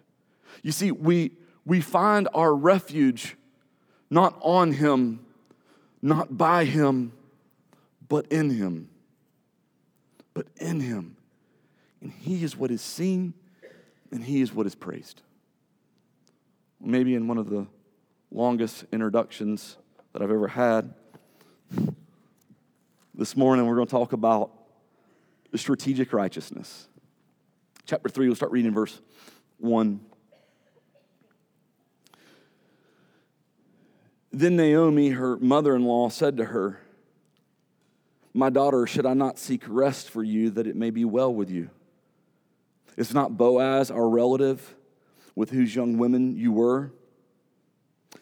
You 0.62 0.72
see, 0.72 0.94
we, 0.94 1.32
we 1.66 1.82
find 1.82 2.30
our 2.34 2.56
refuge 2.56 3.36
not 4.10 4.38
on 4.40 4.72
Him, 4.72 5.20
not 6.02 6.38
by 6.38 6.64
Him, 6.64 7.12
but 8.08 8.26
in 8.28 8.52
Him. 8.52 8.88
But 10.34 10.48
in 10.62 10.80
Him. 10.80 11.18
And 12.04 12.12
He 12.12 12.44
is 12.44 12.56
what 12.58 12.70
is 12.70 12.82
seen 12.82 13.34
and 14.12 14.24
He 14.24 14.42
is 14.42 14.54
what 14.54 14.68
is 14.68 14.76
praised. 14.76 15.22
Maybe 16.80 17.16
in 17.16 17.28
one 17.28 17.38
of 17.38 17.50
the 17.50 17.66
longest 18.30 18.84
introductions 18.92 19.78
that 20.12 20.22
I've 20.22 20.30
ever 20.30 20.50
had, 20.50 20.94
this 23.16 23.38
morning 23.38 23.66
we're 23.66 23.76
going 23.76 23.88
to 23.88 23.92
talk 23.92 24.12
about 24.12 24.52
strategic 25.56 26.12
righteousness. 26.12 26.88
Chapter 27.86 28.10
3, 28.10 28.28
we'll 28.28 28.36
start 28.36 28.52
reading 28.52 28.74
verse 28.74 29.00
1. 29.60 30.02
Then 34.34 34.58
Naomi, 34.58 35.12
her 35.12 35.38
mother 35.38 35.74
in 35.74 35.86
law, 35.86 36.10
said 36.10 36.36
to 36.38 36.46
her, 36.46 36.82
My 38.34 38.50
daughter, 38.50 38.86
should 38.88 39.06
I 39.06 39.14
not 39.14 39.40
seek 39.40 39.64
rest 39.68 40.10
for 40.10 40.24
you 40.24 40.50
that 40.50 40.68
it 40.68 40.76
may 40.76 40.90
be 40.90 41.06
well 41.06 41.34
with 41.34 41.50
you? 41.50 41.70
Is 42.98 43.14
not 43.14 43.38
Boaz 43.38 43.90
our 43.90 44.08
relative 44.08 44.76
with 45.36 45.50
whose 45.50 45.76
young 45.76 45.98
women 45.98 46.36
you 46.36 46.52
were? 46.52 46.92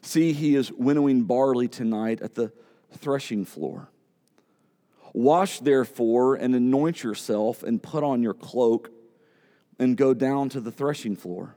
See, 0.01 0.33
he 0.33 0.55
is 0.55 0.71
winnowing 0.71 1.23
barley 1.23 1.67
tonight 1.67 2.21
at 2.21 2.35
the 2.35 2.51
threshing 2.97 3.45
floor. 3.45 3.89
Wash 5.13 5.59
therefore 5.59 6.35
and 6.35 6.55
anoint 6.55 7.03
yourself 7.03 7.63
and 7.63 7.83
put 7.83 8.03
on 8.03 8.23
your 8.23 8.33
cloak 8.33 8.91
and 9.77 9.97
go 9.97 10.13
down 10.13 10.49
to 10.49 10.61
the 10.61 10.71
threshing 10.71 11.15
floor. 11.15 11.55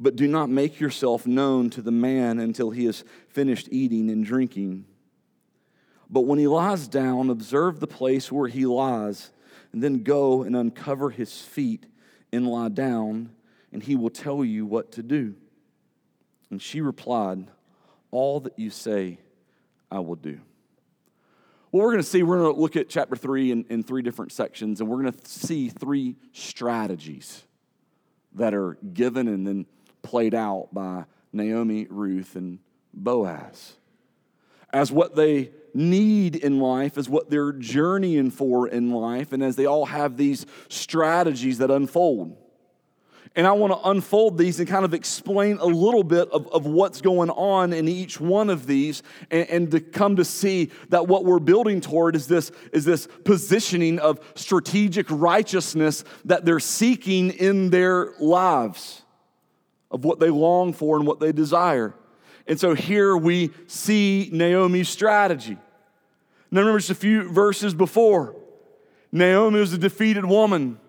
But 0.00 0.16
do 0.16 0.26
not 0.26 0.50
make 0.50 0.80
yourself 0.80 1.26
known 1.26 1.70
to 1.70 1.82
the 1.82 1.92
man 1.92 2.38
until 2.38 2.70
he 2.70 2.84
has 2.86 3.04
finished 3.28 3.68
eating 3.70 4.10
and 4.10 4.24
drinking. 4.24 4.86
But 6.10 6.22
when 6.22 6.38
he 6.38 6.46
lies 6.46 6.88
down, 6.88 7.30
observe 7.30 7.80
the 7.80 7.86
place 7.86 8.30
where 8.30 8.48
he 8.48 8.66
lies 8.66 9.30
and 9.76 9.82
then 9.82 10.02
go 10.02 10.42
and 10.42 10.56
uncover 10.56 11.10
his 11.10 11.38
feet 11.38 11.84
and 12.32 12.48
lie 12.48 12.70
down, 12.70 13.28
and 13.70 13.82
he 13.82 13.94
will 13.94 14.08
tell 14.08 14.42
you 14.42 14.64
what 14.64 14.90
to 14.92 15.02
do. 15.02 15.34
And 16.50 16.62
she 16.62 16.80
replied, 16.80 17.48
All 18.10 18.40
that 18.40 18.58
you 18.58 18.70
say, 18.70 19.18
I 19.90 19.98
will 19.98 20.16
do. 20.16 20.40
What 21.72 21.82
we're 21.82 21.90
going 21.90 22.02
to 22.02 22.08
see, 22.08 22.22
we're 22.22 22.38
going 22.38 22.54
to 22.54 22.58
look 22.58 22.74
at 22.74 22.88
chapter 22.88 23.16
three 23.16 23.52
in, 23.52 23.66
in 23.68 23.82
three 23.82 24.00
different 24.00 24.32
sections, 24.32 24.80
and 24.80 24.88
we're 24.88 25.02
going 25.02 25.12
to 25.12 25.28
see 25.28 25.68
three 25.68 26.16
strategies 26.32 27.44
that 28.32 28.54
are 28.54 28.78
given 28.94 29.28
and 29.28 29.46
then 29.46 29.66
played 30.00 30.34
out 30.34 30.68
by 30.72 31.04
Naomi, 31.34 31.86
Ruth, 31.90 32.34
and 32.34 32.60
Boaz 32.94 33.74
as 34.72 34.90
what 34.90 35.16
they 35.16 35.50
need 35.76 36.36
in 36.36 36.58
life, 36.58 36.98
as 36.98 37.08
what 37.08 37.30
they're 37.30 37.52
journeying 37.52 38.30
for 38.30 38.66
in 38.66 38.90
life, 38.90 39.32
and 39.32 39.42
as 39.42 39.56
they 39.56 39.66
all 39.66 39.86
have 39.86 40.16
these 40.16 40.46
strategies 40.68 41.58
that 41.58 41.70
unfold. 41.70 42.36
And 43.36 43.46
I 43.46 43.52
want 43.52 43.74
to 43.74 43.90
unfold 43.90 44.38
these 44.38 44.58
and 44.60 44.68
kind 44.68 44.86
of 44.86 44.94
explain 44.94 45.58
a 45.58 45.66
little 45.66 46.02
bit 46.02 46.30
of, 46.30 46.48
of 46.48 46.64
what's 46.64 47.02
going 47.02 47.28
on 47.28 47.74
in 47.74 47.86
each 47.86 48.18
one 48.18 48.48
of 48.48 48.66
these 48.66 49.02
and, 49.30 49.48
and, 49.50 49.70
to 49.72 49.80
come 49.80 50.16
to 50.16 50.24
see 50.24 50.70
that 50.88 51.06
what 51.06 51.26
we're 51.26 51.38
building 51.38 51.82
toward 51.82 52.16
is 52.16 52.26
this, 52.26 52.50
is 52.72 52.86
this 52.86 53.06
positioning 53.24 53.98
of 53.98 54.20
strategic 54.36 55.06
righteousness 55.10 56.02
that 56.24 56.46
they're 56.46 56.58
seeking 56.58 57.30
in 57.30 57.68
their 57.68 58.14
lives, 58.18 59.02
of 59.90 60.02
what 60.02 60.18
they 60.18 60.30
long 60.30 60.72
for 60.72 60.96
and 60.96 61.06
what 61.06 61.20
they 61.20 61.32
desire. 61.32 61.94
And 62.46 62.58
so 62.58 62.74
here 62.74 63.14
we 63.16 63.50
see 63.66 64.30
Naomi's 64.32 64.88
strategy. 64.88 65.58
Now, 66.56 66.60
remember 66.60 66.78
just 66.78 66.90
a 66.90 66.94
few 66.94 67.28
verses 67.28 67.74
before. 67.74 68.34
Naomi 69.12 69.60
was 69.60 69.74
a 69.74 69.78
defeated 69.78 70.24
woman, 70.24 70.80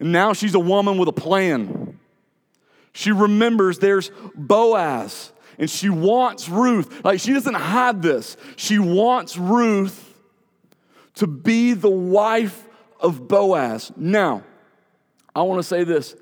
and 0.00 0.10
now 0.10 0.32
she's 0.32 0.54
a 0.54 0.58
woman 0.58 0.96
with 0.96 1.06
a 1.06 1.12
plan. 1.12 2.00
She 2.94 3.12
remembers 3.12 3.78
there's 3.78 4.10
Boaz, 4.34 5.32
and 5.58 5.68
she 5.68 5.90
wants 5.90 6.48
Ruth. 6.48 7.04
Like, 7.04 7.20
she 7.20 7.34
doesn't 7.34 7.52
hide 7.52 8.00
this. 8.00 8.38
She 8.56 8.78
wants 8.78 9.36
Ruth 9.36 10.18
to 11.16 11.26
be 11.26 11.74
the 11.74 11.90
wife 11.90 12.66
of 12.98 13.28
Boaz. 13.28 13.92
Now, 13.94 14.42
I 15.34 15.42
want 15.42 15.58
to 15.58 15.62
say 15.62 15.84
this 15.84 16.16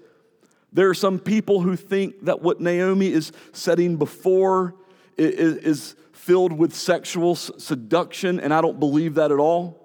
there 0.72 0.88
are 0.88 0.94
some 0.94 1.20
people 1.20 1.60
who 1.60 1.76
think 1.76 2.24
that 2.24 2.42
what 2.42 2.60
Naomi 2.60 3.12
is 3.12 3.30
setting 3.52 3.98
before 3.98 4.74
is, 5.20 5.96
filled 6.12 6.52
with 6.52 6.74
sexual 6.74 7.34
seduction, 7.34 8.38
and 8.38 8.52
I 8.52 8.60
don't 8.60 8.78
believe 8.78 9.14
that 9.14 9.32
at 9.32 9.38
all. 9.38 9.80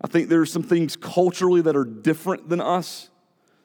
I 0.00 0.06
think 0.08 0.30
there 0.30 0.40
are 0.40 0.46
some 0.46 0.62
things 0.62 0.96
culturally 0.96 1.60
that 1.60 1.76
are 1.76 1.84
different 1.84 2.48
than 2.48 2.60
us 2.60 3.10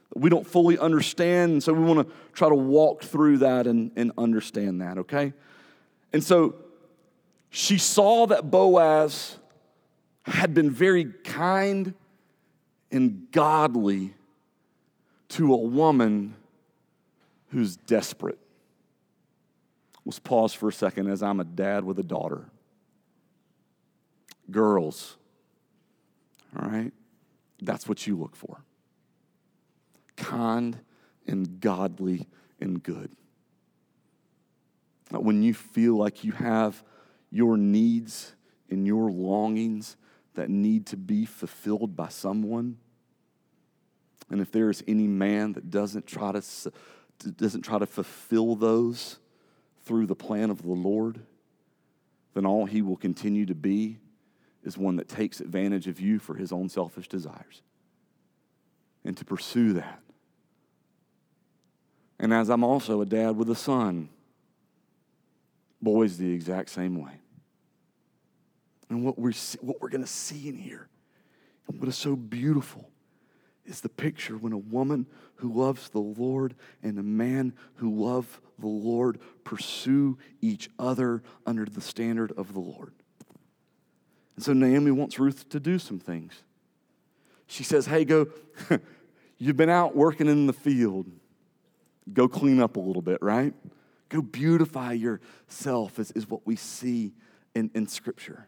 that 0.10 0.20
we 0.20 0.30
don't 0.30 0.46
fully 0.46 0.78
understand, 0.78 1.54
and 1.54 1.64
so 1.64 1.72
we 1.72 1.84
want 1.84 2.08
to 2.08 2.14
try 2.34 2.50
to 2.50 2.56
walk 2.56 3.04
through 3.04 3.38
that 3.38 3.68
and, 3.68 3.92
and 3.96 4.12
understand 4.18 4.82
that, 4.82 4.98
okay? 4.98 5.32
And 6.12 6.22
so 6.22 6.56
she 7.50 7.78
saw 7.78 8.28
that 8.28 8.52
Boaz 8.52 9.38
had 10.24 10.54
been 10.54 10.70
very 10.70 11.06
kind 11.24 11.94
and 12.92 13.28
godly 13.32 14.14
to 15.30 15.54
a 15.54 15.58
woman 15.58 16.36
who's 17.52 17.78
desperate. 17.78 18.41
Let's 20.06 20.20
pause 20.20 20.54
for 20.54 20.70
a 20.70 20.74
second 20.74 21.08
as 21.08 21.22
I'm 21.22 21.40
a 21.40 21.44
dad 21.44 21.84
with 21.84 22.00
a 22.00 22.04
daughter. 22.04 22.50
Girls, 24.50 25.18
all 26.58 26.68
right? 26.68 26.92
That's 27.62 27.88
what 27.88 28.06
you 28.08 28.18
look 28.18 28.36
for 28.36 28.64
kind 30.22 30.80
and 31.28 31.60
godly 31.60 32.28
and 32.60 32.82
good. 32.82 33.12
When 35.10 35.44
you 35.44 35.54
feel 35.54 35.96
like 35.98 36.24
you 36.24 36.32
have 36.32 36.84
your 37.32 37.58
needs 37.58 38.34
and 38.70 38.88
your 38.88 39.12
longings 39.12 39.98
that 40.36 40.50
need 40.50 40.86
to 40.88 40.98
be 40.98 41.26
fulfilled 41.26 41.96
by 41.96 42.08
someone. 42.08 42.78
And 44.30 44.40
if 44.40 44.52
there 44.52 44.70
is 44.70 44.84
any 44.88 45.08
man 45.08 45.54
that 45.54 45.70
doesn't 45.70 46.08
try 46.08 46.32
to, 46.32 46.72
doesn't 47.36 47.64
try 47.64 47.80
to 47.80 47.86
fulfill 47.86 48.56
those 48.56 49.18
through 49.84 50.08
the 50.08 50.16
plan 50.16 50.50
of 50.50 50.62
the 50.62 50.72
Lord, 50.72 51.20
then 52.34 52.46
all 52.46 52.66
he 52.66 52.82
will 52.82 52.98
continue 52.98 53.46
to 53.46 53.56
be 53.56 53.98
is 54.64 54.78
one 54.78 54.98
that 54.98 55.10
takes 55.10 55.40
advantage 55.40 55.88
of 55.88 56.00
you 56.00 56.20
for 56.20 56.36
his 56.36 56.52
own 56.52 56.70
selfish 56.70 57.08
desires. 57.08 57.62
And 59.04 59.18
to 59.18 59.26
pursue 59.26 59.74
that. 59.74 60.00
And 62.20 62.32
as 62.32 62.50
I'm 62.50 62.64
also 62.64 63.02
a 63.02 63.06
dad 63.06 63.36
with 63.36 63.50
a 63.50 63.56
son, 63.56 64.10
boys 65.82 66.18
the 66.18 66.32
exact 66.32 66.70
same 66.70 67.02
way. 67.02 67.14
And 68.90 69.04
what 69.04 69.18
we're, 69.18 69.34
what 69.62 69.82
we're 69.82 69.90
going 69.90 70.04
to 70.04 70.08
see 70.08 70.48
in 70.48 70.56
here, 70.56 70.88
and 71.68 71.80
what 71.80 71.90
is 71.90 71.98
so 71.98 72.16
beautiful, 72.16 72.91
is 73.66 73.82
the 73.82 73.90
picture 73.90 74.38
when 74.38 74.54
a 74.54 74.58
woman 74.58 75.06
who 75.36 75.52
loves 75.54 75.90
the 75.90 76.00
Lord 76.00 76.56
and 76.82 76.98
a 76.98 77.04
man 77.04 77.54
who 77.76 77.94
love 77.94 78.42
the 78.60 78.68
Lord 78.68 79.20
pursue 79.44 80.18
each 80.42 80.70
other 80.78 81.24
under 81.46 81.66
the 81.66 81.82
standard 81.82 82.32
of 82.38 82.54
the 82.54 82.60
Lord. 82.60 82.94
And 84.36 84.46
so 84.46 84.54
Naomi 84.54 84.92
wants 84.92 85.20
Ruth 85.20 85.50
to 85.50 85.60
do 85.60 85.80
some 85.80 86.00
things. 86.00 86.44
She 87.48 87.64
says, 87.64 87.86
Hey, 87.86 88.06
go, 88.06 88.28
you've 89.38 89.58
been 89.58 89.70
out 89.70 89.96
working 89.96 90.28
in 90.28 90.48
the 90.48 90.54
field. 90.54 91.08
Go 92.12 92.28
clean 92.28 92.62
up 92.62 92.78
a 92.78 92.80
little 92.80 93.02
bit, 93.02 93.22
right? 93.22 93.54
Go 94.10 94.22
beautify 94.22 94.94
yourself, 94.94 96.00
is, 96.00 96.12
is 96.12 96.30
what 96.30 96.46
we 96.46 96.56
see 96.56 97.14
in, 97.56 97.72
in 97.74 97.88
Scripture. 97.88 98.48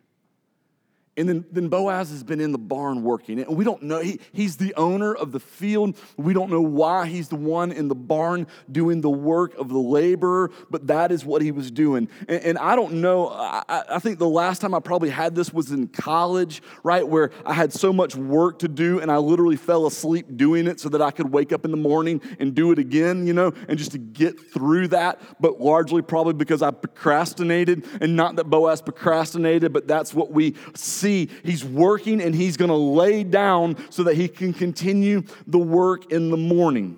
And 1.16 1.30
then, 1.30 1.46
then 1.52 1.68
Boaz 1.68 2.10
has 2.10 2.24
been 2.24 2.42
in 2.42 2.52
the 2.52 2.58
barn 2.58 3.04
working. 3.04 3.40
And 3.40 3.56
we 3.56 3.64
don't 3.64 3.84
know, 3.84 4.00
he, 4.00 4.20
he's 4.32 4.58
the 4.58 4.74
owner 4.74 5.14
of 5.14 5.32
the 5.32 5.40
field. 5.40 5.96
We 6.18 6.34
don't 6.34 6.50
know 6.50 6.62
why 6.62 7.06
he's 7.06 7.30
the 7.30 7.36
one 7.36 7.72
in 7.72 7.88
the 7.88 7.96
barn 7.96 8.48
doing 8.72 9.02
the 9.02 9.12
work 9.12 9.56
of 9.56 9.70
the 9.70 9.78
laborer, 9.78 10.50
but 10.72 10.88
that 10.88 11.12
is 11.12 11.24
what 11.24 11.44
he 11.44 11.52
was 11.52 11.70
doing. 11.70 12.10
And, 12.28 12.42
and 12.42 12.58
I 12.58 12.76
don't 12.76 12.94
know, 12.94 13.30
I, 13.30 13.84
I, 13.90 14.00
think 14.00 14.18
the 14.18 14.28
last 14.28 14.60
time 14.60 14.74
I 14.74 14.80
probably 14.80 15.12
had 15.12 15.36
this 15.36 15.54
was 15.54 15.72
in 15.72 15.88
college, 15.88 16.64
right, 16.84 17.08
where 17.08 17.30
I 17.46 17.54
had 17.54 17.72
so 17.72 17.94
much 17.94 18.16
work 18.16 18.60
to 18.60 18.68
do 18.68 19.00
and 19.00 19.12
I 19.12 19.18
literally 19.18 19.56
fell 19.56 19.86
asleep 19.86 20.26
doing 20.36 20.66
it 20.66 20.80
so 20.80 20.90
that 20.90 21.02
I 21.02 21.12
could 21.12 21.32
wake 21.32 21.54
up 21.54 21.64
in 21.64 21.70
the 21.70 21.78
morning 21.78 22.22
and 22.40 22.56
do 22.56 22.72
it 22.72 22.80
again, 22.80 23.28
you 23.28 23.34
know, 23.34 23.54
and 23.68 23.78
just 23.78 23.92
to 23.92 24.00
get 24.00 24.52
through 24.52 24.88
that, 24.88 25.22
but 25.40 25.62
largely 25.62 26.02
probably 26.02 26.34
because 26.34 26.64
I 26.64 26.72
procrastinated. 26.72 27.86
And 28.02 28.16
not 28.16 28.36
that 28.38 28.46
Boaz 28.46 28.82
procrastinated, 28.82 29.72
but 29.74 29.88
that's 29.88 30.12
what 30.12 30.32
we 30.32 30.56
see 30.74 31.03
he's 31.04 31.64
working 31.64 32.22
and 32.22 32.34
he's 32.34 32.58
going 32.58 32.70
to 32.70 32.76
lay 32.76 33.24
down 33.24 33.78
so 33.90 34.04
that 34.04 34.16
he 34.16 34.28
can 34.28 34.54
continue 34.54 35.24
the 35.46 35.60
work 35.60 36.12
in 36.12 36.30
the 36.30 36.38
morning. 36.38 36.98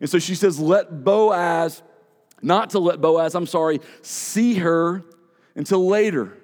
And 0.00 0.10
so 0.10 0.18
she 0.18 0.34
says, 0.34 0.58
Let 0.58 1.04
Boaz, 1.04 1.82
not 2.42 2.70
to 2.70 2.78
let 2.78 3.00
Boaz, 3.00 3.34
I'm 3.34 3.46
sorry, 3.46 3.80
see 4.02 4.54
her 4.54 5.04
until 5.54 5.86
later. 5.86 6.36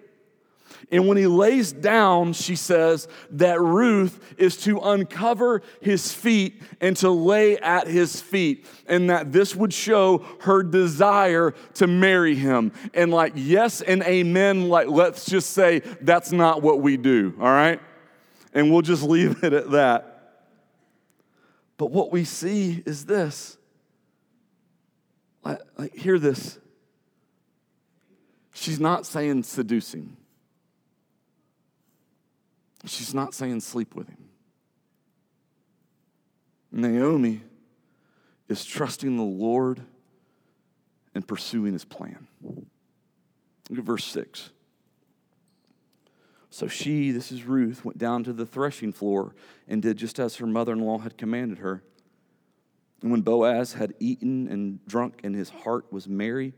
And 0.90 1.06
when 1.06 1.18
he 1.18 1.26
lays 1.26 1.70
down, 1.70 2.32
she 2.32 2.56
says 2.56 3.08
that 3.32 3.60
Ruth 3.60 4.34
is 4.38 4.56
to 4.58 4.78
uncover 4.78 5.62
his 5.82 6.12
feet 6.12 6.62
and 6.80 6.96
to 6.98 7.10
lay 7.10 7.58
at 7.58 7.86
his 7.86 8.22
feet, 8.22 8.64
and 8.86 9.10
that 9.10 9.30
this 9.30 9.54
would 9.54 9.74
show 9.74 10.24
her 10.40 10.62
desire 10.62 11.50
to 11.74 11.86
marry 11.86 12.34
him. 12.34 12.72
And 12.94 13.10
like, 13.10 13.34
yes 13.36 13.82
and 13.82 14.02
amen, 14.02 14.70
like, 14.70 14.88
let's 14.88 15.26
just 15.26 15.50
say 15.50 15.80
that's 16.00 16.32
not 16.32 16.62
what 16.62 16.80
we 16.80 16.96
do, 16.96 17.34
all 17.38 17.46
right? 17.46 17.80
And 18.54 18.72
we'll 18.72 18.82
just 18.82 19.02
leave 19.02 19.44
it 19.44 19.52
at 19.52 19.70
that. 19.72 20.14
But 21.76 21.90
what 21.90 22.10
we 22.10 22.24
see 22.24 22.82
is 22.86 23.04
this. 23.04 23.56
Like, 25.44 25.94
hear 25.94 26.18
this. 26.18 26.58
She's 28.52 28.80
not 28.80 29.06
saying 29.06 29.44
seducing. 29.44 30.17
She's 32.88 33.14
not 33.14 33.34
saying 33.34 33.60
sleep 33.60 33.94
with 33.94 34.08
him. 34.08 34.28
Naomi 36.70 37.42
is 38.48 38.64
trusting 38.64 39.16
the 39.16 39.22
Lord 39.22 39.80
and 41.14 41.26
pursuing 41.26 41.72
his 41.72 41.84
plan. 41.84 42.26
Look 42.42 43.78
at 43.78 43.84
verse 43.84 44.04
6. 44.04 44.50
So 46.50 46.66
she, 46.66 47.10
this 47.10 47.30
is 47.30 47.44
Ruth, 47.44 47.84
went 47.84 47.98
down 47.98 48.24
to 48.24 48.32
the 48.32 48.46
threshing 48.46 48.92
floor 48.92 49.34
and 49.66 49.82
did 49.82 49.98
just 49.98 50.18
as 50.18 50.36
her 50.36 50.46
mother 50.46 50.72
in 50.72 50.80
law 50.80 50.98
had 50.98 51.18
commanded 51.18 51.58
her. 51.58 51.82
And 53.02 53.10
when 53.10 53.20
Boaz 53.20 53.74
had 53.74 53.94
eaten 54.00 54.48
and 54.48 54.84
drunk 54.86 55.20
and 55.22 55.34
his 55.34 55.50
heart 55.50 55.92
was 55.92 56.08
merry, 56.08 56.54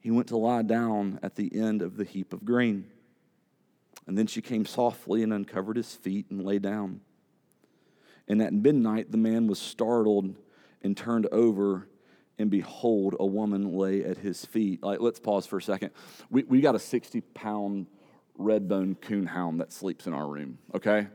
he 0.00 0.10
went 0.10 0.28
to 0.28 0.36
lie 0.36 0.62
down 0.62 1.20
at 1.22 1.36
the 1.36 1.54
end 1.54 1.82
of 1.82 1.96
the 1.96 2.04
heap 2.04 2.32
of 2.32 2.44
grain. 2.44 2.86
And 4.06 4.16
then 4.16 4.26
she 4.26 4.42
came 4.42 4.64
softly 4.64 5.22
and 5.22 5.32
uncovered 5.32 5.76
his 5.76 5.94
feet 5.94 6.26
and 6.30 6.44
lay 6.44 6.58
down. 6.58 7.00
And 8.26 8.42
at 8.42 8.52
midnight, 8.52 9.10
the 9.10 9.18
man 9.18 9.46
was 9.46 9.58
startled 9.58 10.36
and 10.82 10.96
turned 10.96 11.26
over, 11.32 11.88
and 12.38 12.50
behold, 12.50 13.16
a 13.18 13.26
woman 13.26 13.76
lay 13.76 14.04
at 14.04 14.18
his 14.18 14.44
feet. 14.44 14.82
Like, 14.82 15.00
let's 15.00 15.20
pause 15.20 15.46
for 15.46 15.58
a 15.58 15.62
second. 15.62 15.90
We, 16.30 16.44
we 16.44 16.60
got 16.60 16.74
a 16.74 16.78
60 16.78 17.20
pound 17.20 17.86
red 18.36 18.68
bone 18.68 18.94
coon 18.94 19.26
hound 19.26 19.60
that 19.60 19.72
sleeps 19.72 20.06
in 20.06 20.14
our 20.14 20.26
room, 20.26 20.58
okay? 20.74 21.08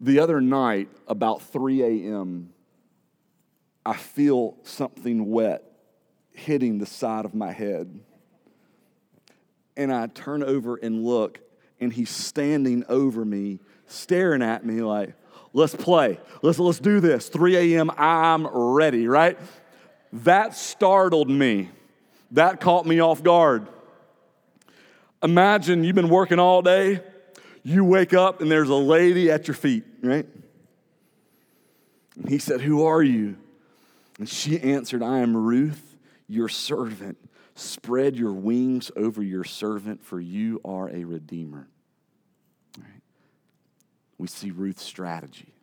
The 0.00 0.20
other 0.20 0.40
night, 0.40 0.88
about 1.08 1.42
3 1.42 1.82
a.m., 1.82 2.50
I 3.84 3.94
feel 3.94 4.56
something 4.62 5.30
wet 5.30 5.62
hitting 6.32 6.78
the 6.78 6.86
side 6.86 7.24
of 7.24 7.34
my 7.34 7.52
head 7.52 8.00
and 9.76 9.92
I 9.92 10.06
turn 10.08 10.42
over 10.42 10.76
and 10.76 11.04
look, 11.04 11.40
and 11.80 11.92
he's 11.92 12.10
standing 12.10 12.84
over 12.88 13.24
me, 13.24 13.60
staring 13.86 14.42
at 14.42 14.64
me 14.64 14.82
like, 14.82 15.14
let's 15.52 15.74
play. 15.74 16.18
Let's, 16.42 16.58
let's 16.58 16.78
do 16.78 17.00
this. 17.00 17.28
3 17.28 17.74
a.m., 17.74 17.90
I'm 17.96 18.46
ready, 18.46 19.06
right? 19.08 19.38
That 20.12 20.54
startled 20.54 21.28
me. 21.28 21.70
That 22.32 22.60
caught 22.60 22.86
me 22.86 23.00
off 23.00 23.22
guard. 23.22 23.68
Imagine 25.22 25.84
you've 25.84 25.94
been 25.94 26.08
working 26.08 26.38
all 26.38 26.62
day, 26.62 27.00
you 27.62 27.84
wake 27.84 28.14
up, 28.14 28.40
and 28.40 28.50
there's 28.50 28.68
a 28.68 28.74
lady 28.74 29.30
at 29.30 29.48
your 29.48 29.54
feet, 29.54 29.84
right? 30.02 30.26
And 32.16 32.28
he 32.28 32.38
said, 32.38 32.60
Who 32.60 32.84
are 32.84 33.02
you? 33.02 33.36
And 34.18 34.28
she 34.28 34.60
answered, 34.60 35.02
I 35.02 35.18
am 35.18 35.36
Ruth, 35.36 35.96
your 36.28 36.48
servant. 36.48 37.18
Spread 37.56 38.16
your 38.16 38.34
wings 38.34 38.90
over 38.96 39.22
your 39.22 39.42
servant, 39.42 40.04
for 40.04 40.20
you 40.20 40.60
are 40.62 40.90
a 40.90 41.04
redeemer. 41.04 41.66
Right? 42.78 43.02
We 44.18 44.28
see 44.28 44.50
Ruth's 44.50 44.82
strategy 44.82 45.54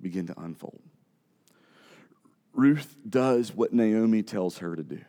begin 0.00 0.26
to 0.26 0.40
unfold. 0.40 0.82
Ruth 2.52 2.96
does 3.08 3.54
what 3.54 3.72
Naomi 3.72 4.24
tells 4.24 4.58
her 4.58 4.74
to 4.74 4.82
do, 4.82 5.00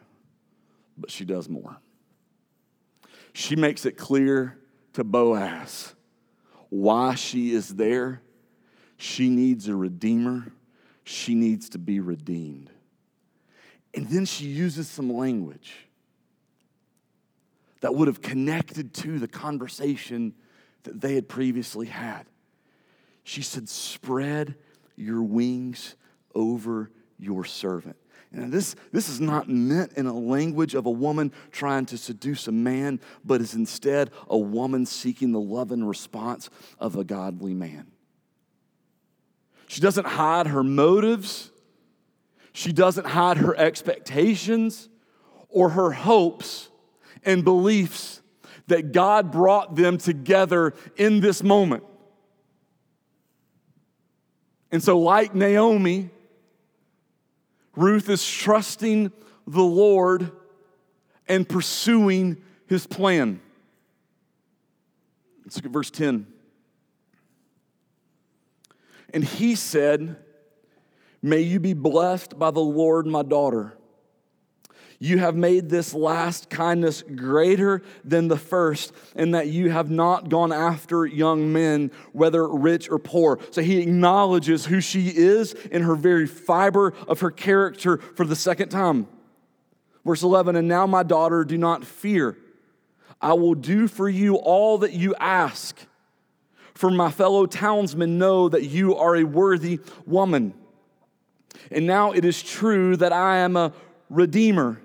but 0.96 1.10
she 1.10 1.26
does 1.26 1.50
more. 1.50 1.78
She 3.34 3.56
makes 3.56 3.84
it 3.88 3.98
clear 3.98 4.60
to 4.94 5.04
Boaz 5.04 5.96
why 6.70 7.16
she 7.16 7.52
is 7.52 7.70
there. 7.70 8.22
She 8.98 9.30
needs 9.30 9.68
a 9.68 9.76
redeemer, 9.76 10.54
she 11.04 11.34
needs 11.34 11.68
to 11.70 11.80
be 11.80 12.00
redeemed. 12.00 12.70
And 13.96 14.08
then 14.08 14.26
she 14.26 14.46
uses 14.46 14.88
some 14.88 15.12
language 15.12 15.85
that 17.86 17.94
would 17.94 18.08
have 18.08 18.20
connected 18.20 18.96
to 18.96 19.20
the 19.20 19.28
conversation 19.28 20.34
that 20.86 21.00
they 21.00 21.14
had 21.14 21.30
previously 21.30 21.86
had. 21.86 22.26
She 23.24 23.44
said, 23.44 23.70
Spread 23.70 24.56
your 24.96 25.22
wings 25.22 25.96
over 26.34 26.90
your 27.20 27.46
servant. 27.46 27.96
And 28.32 28.52
this, 28.52 28.76
this 28.92 29.08
is 29.08 29.22
not 29.22 29.48
meant 29.48 29.94
in 29.94 30.08
a 30.08 30.18
language 30.18 30.74
of 30.74 30.88
a 30.88 30.90
woman 30.90 31.32
trying 31.52 31.86
to 31.86 31.98
seduce 32.00 32.48
a 32.48 32.52
man, 32.52 33.00
but 33.24 33.40
is 33.40 33.54
instead 33.54 34.10
a 34.28 34.38
woman 34.40 34.88
seeking 34.88 35.32
the 35.32 35.40
love 35.40 35.72
and 35.72 35.88
response 35.88 36.50
of 36.80 36.96
a 36.96 37.04
godly 37.04 37.54
man. 37.54 37.92
She 39.68 39.80
doesn't 39.80 40.08
hide 40.08 40.48
her 40.48 40.64
motives, 40.64 41.52
she 42.52 42.74
doesn't 42.74 43.06
hide 43.06 43.38
her 43.38 43.56
expectations 43.56 44.90
or 45.50 45.70
her 45.70 45.92
hopes 45.92 46.72
and 47.26 47.44
beliefs 47.44 48.22
that 48.68 48.92
God 48.92 49.32
brought 49.32 49.76
them 49.76 49.98
together 49.98 50.74
in 50.96 51.20
this 51.20 51.44
moment. 51.44 51.84
And 54.72 54.84
so, 54.84 55.00
like 55.00 55.36
Naomi, 55.36 56.10
Ruth 57.76 58.10
is 58.10 58.26
trusting 58.28 59.12
the 59.48 59.64
Lord 59.64 60.32
and 61.28 61.48
pursuing 61.48 62.42
his 62.68 62.88
plan. 62.88 63.40
Let's 65.44 65.58
look 65.58 65.66
at 65.66 65.72
verse 65.72 65.92
10. 65.92 66.28
And 69.14 69.24
he 69.24 69.56
said, 69.56 70.18
May 71.22 71.42
you 71.42 71.60
be 71.60 71.74
blessed 71.74 72.38
by 72.38 72.52
the 72.52 72.60
Lord, 72.60 73.08
my 73.08 73.24
daughter. 73.24 73.78
You 75.00 75.18
have 75.18 75.36
made 75.36 75.70
this 75.70 75.94
last 75.94 76.50
kindness 76.50 77.04
greater 77.04 77.84
than 78.04 78.28
the 78.28 78.38
first, 78.38 78.94
in 79.16 79.32
that 79.32 79.48
you 79.48 79.70
have 79.70 79.92
not 79.92 80.30
gone 80.30 80.54
after 80.54 81.06
young 81.06 81.52
men, 81.52 81.92
whether 82.14 82.48
rich 82.48 82.90
or 82.90 82.98
poor. 82.98 83.40
So 83.52 83.62
he 83.62 83.82
acknowledges 83.82 84.66
who 84.66 84.80
she 84.80 85.10
is 85.10 85.54
in 85.54 85.82
her 85.84 85.96
very 85.96 86.28
fiber 86.28 86.94
of 87.08 87.20
her 87.20 87.32
character 87.32 87.98
for 87.98 88.26
the 88.26 88.36
second 88.36 88.70
time. 88.70 89.08
Verse 90.06 90.24
11, 90.24 90.56
and 90.56 90.68
now, 90.68 90.86
my 90.88 91.04
daughter, 91.04 91.44
do 91.44 91.58
not 91.58 91.84
fear. 91.84 92.38
I 93.22 93.34
will 93.34 93.56
do 93.56 93.88
for 93.88 94.08
you 94.08 94.36
all 94.36 94.78
that 94.80 94.94
you 94.94 95.16
ask. 95.16 95.78
For 96.74 96.92
my 96.92 97.10
fellow 97.10 97.46
townsmen 97.46 98.18
know 98.18 98.50
that 98.50 98.66
you 98.66 98.96
are 98.96 99.16
a 99.16 99.24
worthy 99.24 99.80
woman. 100.06 100.54
And 101.72 101.88
now 101.88 102.12
it 102.12 102.24
is 102.24 102.44
true 102.44 102.96
that 102.98 103.12
I 103.14 103.38
am 103.38 103.56
a 103.56 103.74
redeemer. 104.10 104.80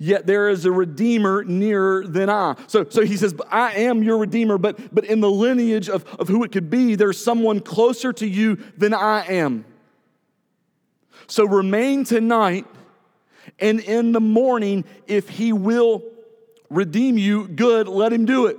Yet 0.00 0.26
there 0.26 0.48
is 0.48 0.64
a 0.64 0.70
redeemer 0.70 1.42
nearer 1.42 2.06
than 2.06 2.30
I. 2.30 2.54
So, 2.68 2.86
so 2.88 3.04
he 3.04 3.16
says, 3.16 3.34
I 3.50 3.72
am 3.72 4.04
your 4.04 4.18
redeemer, 4.18 4.56
but, 4.56 4.94
but 4.94 5.04
in 5.04 5.20
the 5.20 5.30
lineage 5.30 5.88
of, 5.88 6.04
of 6.20 6.28
who 6.28 6.44
it 6.44 6.52
could 6.52 6.70
be, 6.70 6.94
there's 6.94 7.22
someone 7.22 7.58
closer 7.58 8.12
to 8.12 8.26
you 8.26 8.56
than 8.76 8.94
I 8.94 9.26
am. 9.26 9.64
So 11.26 11.44
remain 11.44 12.04
tonight, 12.04 12.64
and 13.58 13.80
in 13.80 14.12
the 14.12 14.20
morning, 14.20 14.84
if 15.08 15.28
he 15.28 15.52
will 15.52 16.04
redeem 16.70 17.18
you, 17.18 17.48
good, 17.48 17.88
let 17.88 18.12
him 18.12 18.24
do 18.24 18.46
it. 18.46 18.56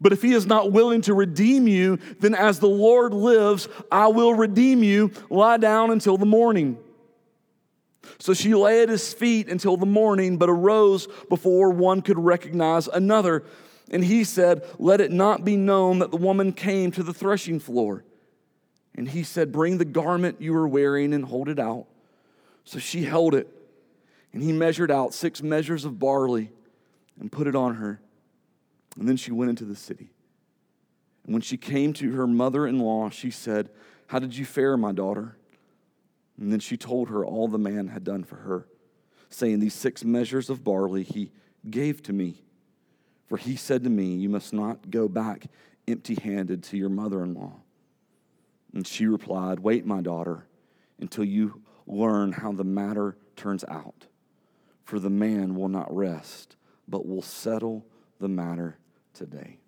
But 0.00 0.12
if 0.12 0.22
he 0.22 0.32
is 0.32 0.46
not 0.46 0.72
willing 0.72 1.02
to 1.02 1.14
redeem 1.14 1.68
you, 1.68 1.98
then 2.20 2.34
as 2.34 2.60
the 2.60 2.68
Lord 2.68 3.12
lives, 3.12 3.68
I 3.90 4.08
will 4.08 4.32
redeem 4.32 4.82
you. 4.82 5.10
Lie 5.28 5.58
down 5.58 5.90
until 5.90 6.16
the 6.16 6.26
morning. 6.26 6.78
So 8.18 8.34
she 8.34 8.54
lay 8.54 8.82
at 8.82 8.88
his 8.88 9.12
feet 9.12 9.48
until 9.48 9.76
the 9.76 9.86
morning, 9.86 10.38
but 10.38 10.48
arose 10.48 11.08
before 11.28 11.70
one 11.70 12.02
could 12.02 12.18
recognize 12.18 12.88
another. 12.88 13.44
And 13.90 14.04
he 14.04 14.24
said, 14.24 14.64
Let 14.78 15.00
it 15.00 15.12
not 15.12 15.44
be 15.44 15.56
known 15.56 15.98
that 16.00 16.10
the 16.10 16.16
woman 16.16 16.52
came 16.52 16.90
to 16.92 17.02
the 17.02 17.14
threshing 17.14 17.60
floor. 17.60 18.04
And 18.94 19.08
he 19.08 19.22
said, 19.22 19.52
Bring 19.52 19.78
the 19.78 19.84
garment 19.84 20.40
you 20.40 20.54
are 20.56 20.68
wearing 20.68 21.14
and 21.14 21.24
hold 21.24 21.48
it 21.48 21.58
out. 21.58 21.86
So 22.64 22.78
she 22.78 23.04
held 23.04 23.34
it. 23.34 23.48
And 24.32 24.42
he 24.42 24.52
measured 24.52 24.90
out 24.90 25.14
six 25.14 25.42
measures 25.42 25.84
of 25.84 25.98
barley 25.98 26.50
and 27.18 27.32
put 27.32 27.46
it 27.46 27.56
on 27.56 27.76
her. 27.76 28.00
And 28.98 29.08
then 29.08 29.16
she 29.16 29.32
went 29.32 29.50
into 29.50 29.64
the 29.64 29.76
city. 29.76 30.10
And 31.24 31.32
when 31.32 31.42
she 31.42 31.56
came 31.56 31.92
to 31.94 32.12
her 32.12 32.26
mother 32.26 32.66
in 32.66 32.78
law, 32.78 33.10
she 33.10 33.30
said, 33.30 33.70
How 34.08 34.18
did 34.18 34.36
you 34.36 34.44
fare, 34.44 34.76
my 34.76 34.92
daughter? 34.92 35.37
And 36.38 36.52
then 36.52 36.60
she 36.60 36.76
told 36.76 37.08
her 37.08 37.24
all 37.24 37.48
the 37.48 37.58
man 37.58 37.88
had 37.88 38.04
done 38.04 38.24
for 38.24 38.36
her, 38.36 38.68
saying, 39.28 39.60
These 39.60 39.74
six 39.74 40.04
measures 40.04 40.48
of 40.48 40.64
barley 40.64 41.02
he 41.02 41.32
gave 41.68 42.02
to 42.04 42.12
me. 42.12 42.44
For 43.26 43.36
he 43.36 43.56
said 43.56 43.84
to 43.84 43.90
me, 43.90 44.14
You 44.14 44.28
must 44.28 44.52
not 44.52 44.90
go 44.90 45.08
back 45.08 45.46
empty 45.86 46.16
handed 46.22 46.62
to 46.62 46.76
your 46.76 46.88
mother 46.88 47.22
in 47.22 47.34
law. 47.34 47.60
And 48.72 48.86
she 48.86 49.06
replied, 49.06 49.60
Wait, 49.60 49.86
my 49.86 50.00
daughter, 50.00 50.46
until 51.00 51.24
you 51.24 51.62
learn 51.86 52.32
how 52.32 52.52
the 52.52 52.64
matter 52.64 53.16
turns 53.36 53.64
out. 53.64 54.06
For 54.84 54.98
the 54.98 55.10
man 55.10 55.54
will 55.54 55.68
not 55.68 55.94
rest, 55.94 56.56
but 56.86 57.06
will 57.06 57.22
settle 57.22 57.86
the 58.20 58.28
matter 58.28 58.78
today. 59.14 59.58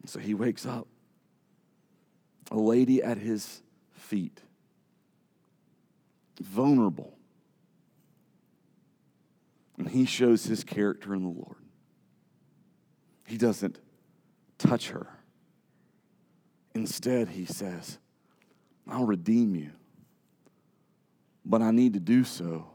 And 0.00 0.10
so 0.10 0.18
he 0.18 0.34
wakes 0.34 0.66
up, 0.66 0.86
a 2.50 2.58
lady 2.58 3.02
at 3.02 3.18
his 3.18 3.62
feet, 3.92 4.40
vulnerable. 6.40 7.16
And 9.78 9.88
he 9.88 10.04
shows 10.04 10.44
his 10.44 10.64
character 10.64 11.14
in 11.14 11.22
the 11.22 11.28
Lord. 11.28 11.56
He 13.26 13.36
doesn't 13.36 13.78
touch 14.58 14.90
her. 14.90 15.06
Instead, 16.74 17.28
he 17.28 17.44
says, 17.44 17.98
I'll 18.88 19.06
redeem 19.06 19.54
you. 19.54 19.72
But 21.44 21.62
I 21.62 21.70
need 21.70 21.94
to 21.94 22.00
do 22.00 22.24
so 22.24 22.68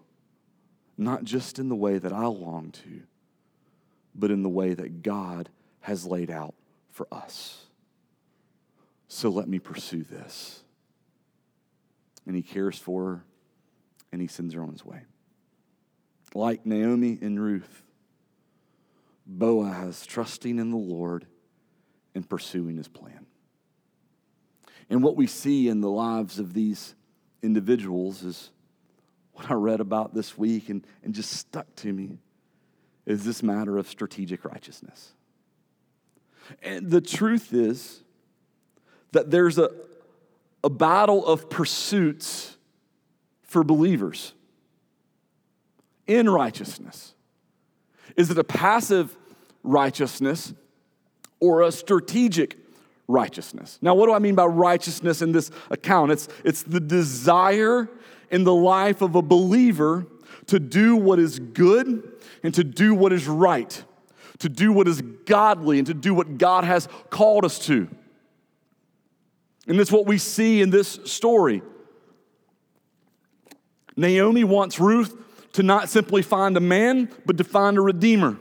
not 0.98 1.24
just 1.24 1.60
in 1.60 1.70
the 1.70 1.76
way 1.76 1.98
that 1.98 2.12
I 2.12 2.26
long 2.26 2.72
to, 2.72 3.02
but 4.14 4.32
in 4.32 4.44
the 4.44 4.50
way 4.50 4.74
that 4.74 5.02
God 5.02 5.50
has 5.80 6.06
laid 6.06 6.30
out 6.30 6.54
for 6.92 7.08
us. 7.10 7.66
So 9.08 9.30
let 9.30 9.48
me 9.48 9.60
pursue 9.60 10.04
this. 10.04 10.62
And 12.28 12.36
he 12.36 12.42
cares 12.42 12.78
for 12.78 13.06
her 13.06 13.24
and 14.12 14.22
he 14.22 14.28
sends 14.28 14.54
her 14.54 14.62
on 14.62 14.72
his 14.72 14.86
way. 14.86 15.02
Like 16.34 16.66
Naomi 16.66 17.18
and 17.22 17.42
Ruth, 17.42 17.84
Boaz 19.26 20.06
trusting 20.06 20.60
in 20.60 20.72
the 20.72 20.78
Lord 20.78 21.26
and 22.16 22.28
pursuing 22.28 22.78
his 22.78 22.88
plan. 22.88 23.26
And 24.90 25.04
what 25.04 25.16
we 25.16 25.28
see 25.28 25.68
in 25.68 25.82
the 25.82 25.90
lives 25.90 26.40
of 26.40 26.54
these 26.54 26.96
individuals 27.42 28.24
is 28.24 28.50
what 29.34 29.50
I 29.50 29.54
read 29.54 29.80
about 29.80 30.14
this 30.14 30.38
week 30.38 30.70
and, 30.70 30.86
and 31.04 31.14
just 31.14 31.32
stuck 31.32 31.74
to 31.78 31.94
me 31.94 32.18
is 33.06 33.24
this 33.24 33.42
matter 33.42 33.78
of 33.78 33.88
strategic 33.88 34.44
righteousness. 34.44 35.14
And 36.62 36.90
the 36.90 37.02
truth 37.02 37.54
is 37.54 38.04
that 39.12 39.32
there's 39.32 39.58
a, 39.58 39.70
a 40.64 40.70
battle 40.70 41.26
of 41.26 41.50
pursuits 41.50 42.58
for 43.50 43.64
believers 43.64 44.34
in 46.06 46.30
righteousness. 46.30 47.14
Is 48.16 48.30
it 48.30 48.38
a 48.38 48.44
passive 48.44 49.18
righteousness 49.64 50.54
or 51.40 51.64
a 51.64 51.72
strategic 51.72 52.58
righteousness? 53.08 53.80
Now, 53.82 53.96
what 53.96 54.06
do 54.06 54.14
I 54.14 54.20
mean 54.20 54.36
by 54.36 54.46
righteousness 54.46 55.22
in 55.22 55.32
this 55.32 55.50
account? 55.72 56.12
It's, 56.12 56.28
it's 56.44 56.64
the 56.64 56.80
desire 56.80 57.90
in 58.30 58.44
the 58.44 58.54
life 58.54 59.02
of 59.02 59.16
a 59.16 59.22
believer 59.22 60.06
to 60.46 60.60
do 60.60 60.96
what 60.96 61.18
is 61.18 61.40
good 61.40 62.12
and 62.44 62.54
to 62.54 62.64
do 62.64 62.94
what 62.94 63.12
is 63.12 63.28
right, 63.28 63.84
to 64.40 64.50
do 64.50 64.72
what 64.72 64.88
is 64.88 65.02
godly, 65.02 65.80
and 65.80 65.88
to 65.88 65.96
do 65.96 66.14
what 66.14 66.38
God 66.38 66.66
has 66.66 66.88
called 67.10 67.46
us 67.46 67.58
to. 67.66 67.88
And 69.68 69.80
that's 69.80 69.92
what 69.92 70.06
we 70.06 70.20
see 70.20 70.62
in 70.62 70.70
this 70.70 71.00
story. 71.06 71.64
Naomi 74.00 74.44
wants 74.44 74.80
Ruth 74.80 75.16
to 75.54 75.64
not 75.64 75.90
simply 75.90 76.22
find 76.22 76.56
a 76.58 76.62
man, 76.62 77.10
but 77.26 77.38
to 77.38 77.44
find 77.44 77.78
a 77.78 77.82
redeemer. 77.82 78.38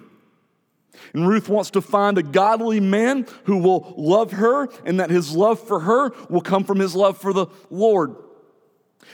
And 1.12 1.28
Ruth 1.28 1.48
wants 1.48 1.70
to 1.70 1.80
find 1.80 2.18
a 2.18 2.22
godly 2.22 2.80
man 2.80 3.26
who 3.44 3.58
will 3.58 3.94
love 3.96 4.32
her, 4.32 4.68
and 4.84 5.00
that 5.00 5.10
his 5.10 5.34
love 5.34 5.60
for 5.60 5.80
her 5.80 6.12
will 6.28 6.40
come 6.40 6.64
from 6.64 6.78
his 6.78 6.94
love 6.94 7.18
for 7.18 7.32
the 7.32 7.46
Lord. 7.70 8.14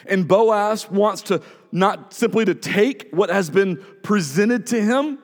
And 0.07 0.27
Boaz 0.27 0.91
wants 0.91 1.23
to 1.23 1.41
not 1.71 2.13
simply 2.13 2.45
to 2.45 2.55
take 2.55 3.09
what 3.11 3.31
has 3.31 3.51
been 3.51 3.77
presented 4.03 4.67
to 4.69 4.83
him, 4.83 5.19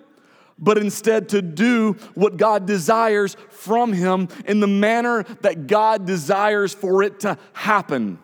but 0.59 0.78
instead 0.78 1.30
to 1.30 1.42
do 1.42 1.95
what 2.14 2.36
God 2.36 2.66
desires 2.66 3.36
from 3.51 3.92
him 3.92 4.28
in 4.47 4.61
the 4.61 4.66
manner 4.66 5.24
that 5.40 5.66
God 5.66 6.07
desires 6.07 6.74
for 6.74 7.03
it 7.03 7.20
to 7.20 7.38
happen. 7.53 8.18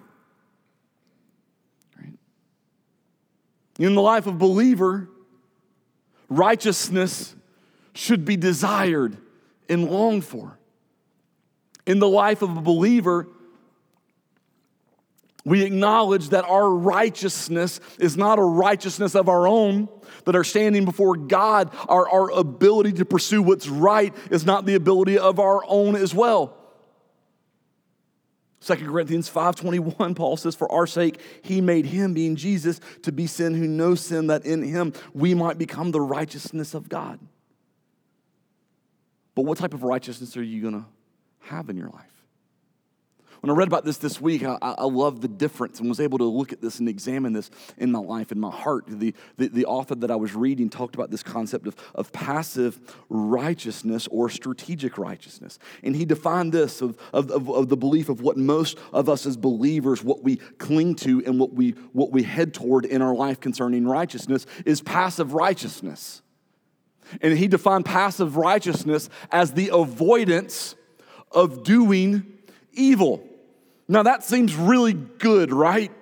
In 3.79 3.95
the 3.95 4.03
life 4.03 4.27
of 4.27 4.39
believer, 4.39 5.09
righteousness 6.29 7.35
should 7.95 8.24
be 8.24 8.37
desired 8.37 9.16
and 9.68 9.91
longed 9.91 10.24
for. 10.24 10.59
In 11.87 11.99
the 11.99 12.09
life 12.09 12.43
of 12.43 12.57
a 12.57 12.61
believer, 12.61 13.29
we 15.45 15.62
acknowledge 15.62 16.31
that 16.31 16.45
our 16.45 16.68
righteousness 16.68 17.79
is 18.01 18.16
not 18.16 18.41
a 18.41 18.43
righteousness 18.43 19.14
of 19.14 19.29
our 19.29 19.47
own, 19.47 19.89
that 20.24 20.35
our 20.35 20.43
standing 20.43 20.85
before 20.85 21.16
God, 21.16 21.72
our, 21.89 22.09
our 22.09 22.31
ability 22.33 22.95
to 22.95 23.05
pursue 23.05 23.43
what's 23.43 23.68
right, 23.68 24.12
is 24.31 24.45
not 24.45 24.66
the 24.66 24.74
ability 24.74 25.18
of 25.18 25.39
our 25.39 25.62
own 25.68 25.95
as 25.95 26.12
well. 26.12 26.57
2 28.67 28.75
Corinthians 28.75 29.31
5:21 29.31 30.17
Paul 30.17 30.37
says 30.37 30.57
for 30.57 30.71
our 30.73 30.87
sake 30.87 31.21
he 31.43 31.61
made 31.61 31.87
him 31.87 32.14
being 32.14 32.35
Jesus 32.35 32.81
to 33.03 33.12
be 33.12 33.29
sin 33.29 33.55
who 33.55 33.69
knows 33.69 34.01
sin 34.01 34.27
that 34.27 34.45
in 34.45 34.62
him 34.62 34.93
we 35.14 35.35
might 35.35 35.57
become 35.57 35.93
the 35.93 36.01
righteousness 36.01 36.75
of 36.75 36.89
God. 36.89 37.21
But 39.37 39.45
what 39.45 39.59
type 39.59 39.75
of 39.75 39.85
righteousness 39.85 40.37
are 40.37 40.43
you 40.43 40.62
going 40.62 40.75
to 40.75 40.85
have 41.41 41.71
in 41.71 41.77
your 41.77 41.91
life? 41.91 42.16
When 43.41 43.51
I 43.51 43.55
read 43.55 43.68
about 43.68 43.84
this 43.84 43.99
this 43.99 44.20
week, 44.20 44.45
I, 44.45 44.57
I 44.61 44.84
love 44.84 45.20
the 45.20 45.28
difference 45.28 45.80
and 45.80 45.89
was 45.89 46.01
able 46.01 46.18
to 46.18 46.24
look 46.24 46.53
at 46.53 46.61
this 46.61 46.78
and 46.78 46.89
examine 46.89 47.32
this 47.32 47.51
in 47.76 47.93
my 47.93 47.99
life, 47.99 48.32
in 48.32 48.41
my 48.41 48.51
heart. 48.51 48.84
The, 48.89 49.14
the, 49.37 49.49
the 49.49 49.64
author 49.66 49.95
that 49.95 50.11
I 50.11 50.16
was 50.16 50.34
reading 50.34 50.70
talked 50.70 50.95
about 50.95 51.11
this 51.11 51.22
concept 51.22 51.66
of, 51.66 51.76
of 51.95 52.12
passive 52.12 52.80
righteousness 53.09 54.09
or 54.11 54.28
strategic 54.30 54.99
righteousness. 54.99 55.59
And 55.82 55.95
he 55.95 56.05
defined 56.05 56.53
this 56.53 56.80
of, 56.80 56.99
of, 57.12 57.30
of, 57.30 57.51
of 57.51 57.68
the 57.68 57.76
belief 57.76 58.09
of 58.09 58.20
what 58.20 58.37
most 58.37 58.78
of 58.93 59.09
us 59.09 59.26
as 59.26 59.37
believers, 59.37 60.03
what 60.03 60.22
we 60.22 60.37
cling 60.37 60.95
to 60.97 61.22
and 61.26 61.39
what 61.39 61.53
we, 61.53 61.70
what 61.93 62.12
we 62.12 62.22
head 62.22 62.55
toward 62.55 62.84
in 62.84 63.03
our 63.03 63.14
life 63.14 63.41
concerning 63.41 63.87
righteousness 63.87 64.47
is 64.64 64.80
passive 64.80 65.34
righteousness. 65.34 66.22
And 67.20 67.37
he 67.39 67.49
defined 67.49 67.84
passive 67.84 68.37
righteousness 68.37 69.09
as 69.30 69.53
the 69.53 69.70
avoidance 69.72 70.74
of 71.30 71.62
doing 71.62 72.36
evil. 72.77 73.27
Now 73.89 74.03
that 74.03 74.24
seems 74.24 74.55
really 74.55 74.93
good, 74.93 75.53
right? 75.53 75.93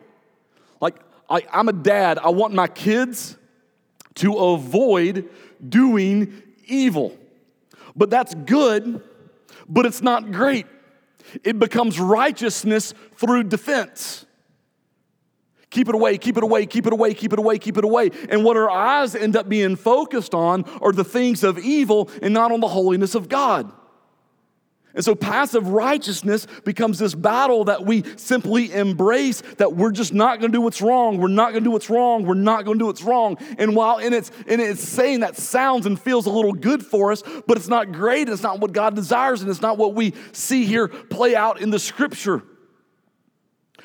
Like, 0.80 0.96
I, 1.28 1.42
I'm 1.52 1.68
a 1.68 1.72
dad, 1.72 2.18
I 2.18 2.30
want 2.30 2.54
my 2.54 2.68
kids 2.68 3.36
to 4.16 4.34
avoid 4.36 5.28
doing 5.66 6.42
evil. 6.66 7.16
But 7.96 8.10
that's 8.10 8.34
good, 8.34 9.02
but 9.68 9.86
it's 9.86 10.02
not 10.02 10.32
great. 10.32 10.66
It 11.42 11.58
becomes 11.58 11.98
righteousness 11.98 12.94
through 13.16 13.44
defense. 13.44 14.26
Keep 15.70 15.88
it 15.88 15.94
away, 15.96 16.18
keep 16.18 16.36
it 16.36 16.44
away, 16.44 16.66
keep 16.66 16.86
it 16.86 16.92
away, 16.92 17.14
keep 17.14 17.32
it 17.32 17.38
away, 17.38 17.58
keep 17.58 17.76
it 17.76 17.84
away. 17.84 18.10
And 18.28 18.44
what 18.44 18.56
our 18.56 18.70
eyes 18.70 19.16
end 19.16 19.34
up 19.34 19.48
being 19.48 19.74
focused 19.74 20.32
on 20.32 20.62
are 20.80 20.92
the 20.92 21.02
things 21.02 21.42
of 21.42 21.58
evil 21.58 22.08
and 22.22 22.32
not 22.32 22.52
on 22.52 22.60
the 22.60 22.68
holiness 22.68 23.16
of 23.16 23.28
God. 23.28 23.72
And 24.94 25.04
so 25.04 25.16
passive 25.16 25.68
righteousness 25.68 26.46
becomes 26.64 27.00
this 27.00 27.14
battle 27.14 27.64
that 27.64 27.84
we 27.84 28.04
simply 28.16 28.72
embrace 28.72 29.40
that 29.58 29.74
we're 29.74 29.90
just 29.90 30.14
not 30.14 30.38
going 30.38 30.52
to 30.52 30.56
do 30.56 30.62
what's 30.62 30.80
wrong. 30.80 31.18
We're 31.18 31.28
not 31.28 31.50
going 31.50 31.64
to 31.64 31.68
do 31.68 31.72
what's 31.72 31.90
wrong. 31.90 32.24
We're 32.24 32.34
not 32.34 32.64
going 32.64 32.78
to 32.78 32.82
do 32.82 32.86
what's 32.86 33.02
wrong. 33.02 33.36
And 33.58 33.74
while 33.74 33.98
in 33.98 34.12
its, 34.12 34.30
in 34.46 34.60
its 34.60 34.86
saying 34.86 35.20
that 35.20 35.36
sounds 35.36 35.86
and 35.86 36.00
feels 36.00 36.26
a 36.26 36.30
little 36.30 36.52
good 36.52 36.86
for 36.86 37.10
us, 37.10 37.24
but 37.46 37.56
it's 37.56 37.66
not 37.66 37.90
great. 37.90 38.28
It's 38.28 38.42
not 38.42 38.60
what 38.60 38.72
God 38.72 38.94
desires, 38.94 39.42
and 39.42 39.50
it's 39.50 39.62
not 39.62 39.78
what 39.78 39.94
we 39.94 40.14
see 40.32 40.64
here 40.64 40.86
play 40.86 41.34
out 41.34 41.60
in 41.60 41.70
the 41.70 41.80
scripture. 41.80 42.42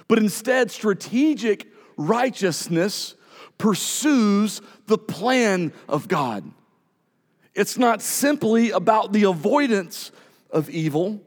But 0.07 0.19
instead, 0.19 0.69
strategic 0.69 1.67
righteousness 1.97 3.15
pursues 3.57 4.61
the 4.85 4.97
plan 4.97 5.73
of 5.87 6.07
God. 6.07 6.51
It's 7.55 7.77
not 7.77 8.01
simply 8.01 8.69
about 8.69 9.11
the 9.11 9.23
avoidance 9.23 10.11
of 10.51 10.69
evil, 10.69 11.21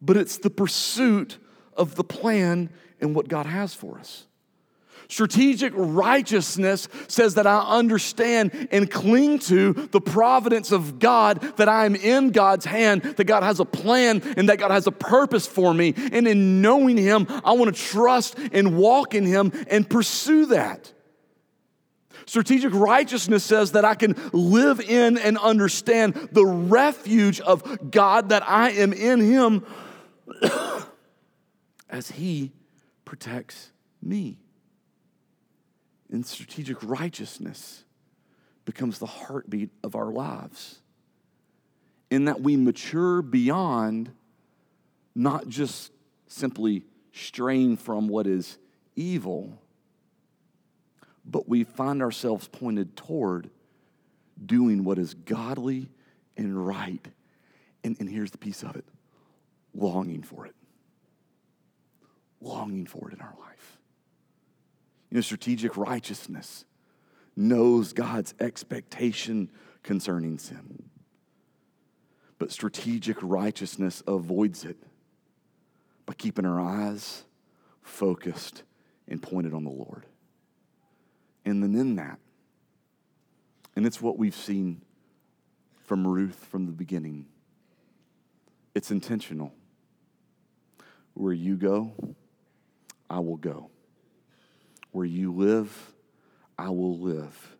but 0.00 0.16
it's 0.16 0.38
the 0.38 0.50
pursuit 0.50 1.38
of 1.76 1.94
the 1.94 2.04
plan 2.04 2.70
and 3.00 3.14
what 3.14 3.28
God 3.28 3.46
has 3.46 3.74
for 3.74 3.98
us. 3.98 4.26
Strategic 5.08 5.72
righteousness 5.76 6.88
says 7.06 7.34
that 7.34 7.46
I 7.46 7.60
understand 7.60 8.68
and 8.72 8.90
cling 8.90 9.38
to 9.40 9.72
the 9.72 10.00
providence 10.00 10.72
of 10.72 10.98
God, 10.98 11.40
that 11.58 11.68
I 11.68 11.86
am 11.86 11.94
in 11.94 12.30
God's 12.30 12.64
hand, 12.64 13.02
that 13.02 13.24
God 13.24 13.44
has 13.44 13.60
a 13.60 13.64
plan 13.64 14.20
and 14.36 14.48
that 14.48 14.58
God 14.58 14.72
has 14.72 14.86
a 14.88 14.92
purpose 14.92 15.46
for 15.46 15.72
me. 15.72 15.94
And 16.10 16.26
in 16.26 16.60
knowing 16.60 16.96
Him, 16.96 17.26
I 17.44 17.52
want 17.52 17.74
to 17.74 17.80
trust 17.80 18.36
and 18.52 18.76
walk 18.76 19.14
in 19.14 19.24
Him 19.24 19.52
and 19.68 19.88
pursue 19.88 20.46
that. 20.46 20.92
Strategic 22.26 22.74
righteousness 22.74 23.44
says 23.44 23.72
that 23.72 23.84
I 23.84 23.94
can 23.94 24.16
live 24.32 24.80
in 24.80 25.16
and 25.16 25.38
understand 25.38 26.14
the 26.32 26.44
refuge 26.44 27.40
of 27.40 27.90
God, 27.90 28.30
that 28.30 28.42
I 28.48 28.70
am 28.70 28.92
in 28.92 29.20
Him 29.20 29.64
as 31.88 32.10
He 32.10 32.52
protects 33.04 33.70
me. 34.02 34.40
And 36.10 36.26
strategic 36.26 36.82
righteousness 36.82 37.84
becomes 38.64 38.98
the 38.98 39.06
heartbeat 39.06 39.70
of 39.84 39.94
our 39.94 40.10
lives. 40.10 40.80
In 42.10 42.24
that 42.24 42.40
we 42.40 42.56
mature 42.56 43.22
beyond 43.22 44.10
not 45.14 45.48
just 45.48 45.92
simply 46.26 46.84
straying 47.12 47.76
from 47.76 48.08
what 48.08 48.26
is 48.26 48.58
evil 48.96 49.60
but 51.26 51.48
we 51.48 51.64
find 51.64 52.00
ourselves 52.02 52.48
pointed 52.48 52.96
toward 52.96 53.50
doing 54.44 54.84
what 54.84 54.98
is 54.98 55.14
godly 55.14 55.88
and 56.36 56.66
right. 56.66 57.04
And, 57.82 57.96
and 57.98 58.08
here's 58.08 58.30
the 58.30 58.38
piece 58.38 58.62
of 58.62 58.76
it 58.76 58.84
longing 59.74 60.22
for 60.22 60.46
it. 60.46 60.54
Longing 62.40 62.86
for 62.86 63.10
it 63.10 63.14
in 63.14 63.20
our 63.20 63.34
life. 63.40 63.78
You 65.10 65.16
know, 65.16 65.20
strategic 65.20 65.76
righteousness 65.76 66.64
knows 67.34 67.92
God's 67.92 68.34
expectation 68.40 69.50
concerning 69.82 70.38
sin. 70.38 70.84
But 72.38 72.52
strategic 72.52 73.16
righteousness 73.22 74.02
avoids 74.06 74.64
it 74.64 74.76
by 76.04 76.14
keeping 76.14 76.46
our 76.46 76.60
eyes 76.60 77.24
focused 77.82 78.62
and 79.08 79.22
pointed 79.22 79.54
on 79.54 79.64
the 79.64 79.70
Lord 79.70 80.04
and 81.46 81.62
then 81.62 81.74
in 81.74 81.96
that. 81.96 82.18
And 83.76 83.86
it's 83.86 84.02
what 84.02 84.18
we've 84.18 84.34
seen 84.34 84.82
from 85.84 86.06
Ruth 86.06 86.44
from 86.50 86.66
the 86.66 86.72
beginning. 86.72 87.26
It's 88.74 88.90
intentional. 88.90 89.52
Where 91.14 91.32
you 91.32 91.56
go, 91.56 91.92
I 93.08 93.20
will 93.20 93.36
go. 93.36 93.70
Where 94.90 95.06
you 95.06 95.32
live, 95.32 95.92
I 96.58 96.70
will 96.70 96.98
live. 96.98 97.56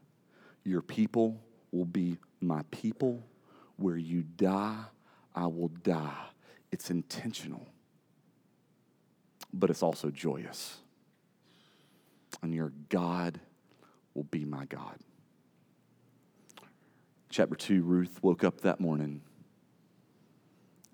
Your 0.64 0.82
people 0.82 1.40
will 1.70 1.84
be 1.84 2.18
my 2.40 2.62
people. 2.70 3.22
Where 3.76 3.96
you 3.96 4.22
die, 4.22 4.78
I 5.34 5.46
will 5.46 5.68
die. 5.68 6.24
It's 6.72 6.90
intentional, 6.90 7.66
but 9.52 9.70
it's 9.70 9.82
also 9.82 10.10
joyous. 10.10 10.78
And 12.42 12.54
your 12.54 12.72
God 12.88 13.40
will 14.16 14.24
be 14.24 14.46
my 14.46 14.64
God. 14.64 14.96
Chapter 17.28 17.54
2 17.54 17.82
Ruth 17.82 18.22
woke 18.22 18.42
up 18.42 18.62
that 18.62 18.80
morning 18.80 19.20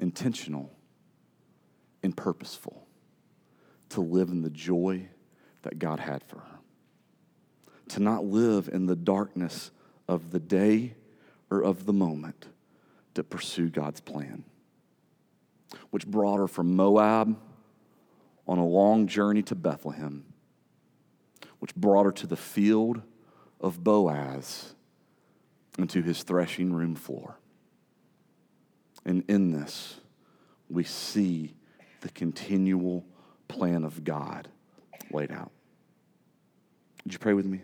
intentional 0.01 0.73
and 2.03 2.17
purposeful 2.17 2.85
to 3.91 4.01
live 4.01 4.31
in 4.31 4.43
the 4.43 4.51
joy 4.51 5.07
that 5.63 5.79
God 5.79 6.01
had 6.01 6.25
for 6.25 6.39
her, 6.39 6.59
to 7.91 8.01
not 8.01 8.25
live 8.25 8.69
in 8.69 8.87
the 8.87 8.97
darkness 8.97 9.71
of 10.09 10.33
the 10.33 10.41
day 10.41 10.97
or 11.49 11.63
of 11.63 11.87
the 11.87 11.93
moment, 11.93 12.49
to 13.15 13.23
pursue 13.23 13.69
God's 13.69 14.01
plan, 14.01 14.43
which 15.91 16.09
brought 16.09 16.39
her 16.39 16.49
from 16.49 16.75
Moab 16.75 17.39
on 18.49 18.59
a 18.59 18.67
long 18.67 19.07
journey 19.07 19.43
to 19.43 19.55
Bethlehem, 19.55 20.25
which 21.61 21.73
brought 21.77 22.07
her 22.07 22.13
to 22.13 22.27
the 22.27 22.37
field 22.37 23.03
of 23.63 23.83
Boaz 23.83 24.75
into 25.79 26.03
his 26.03 26.23
threshing 26.23 26.73
room 26.73 26.95
floor. 26.95 27.37
And 29.05 29.25
in 29.29 29.53
this, 29.53 30.01
we 30.69 30.85
see 30.85 31.55
the 32.01 32.11
continual 32.11 33.05
plan 33.49 33.85
of 33.85 34.05
God 34.05 34.49
laid 35.11 35.31
out. 35.31 35.51
Would 37.05 37.13
you 37.13 37.19
pray 37.19 37.35
with 37.35 37.47
me? 37.47 37.63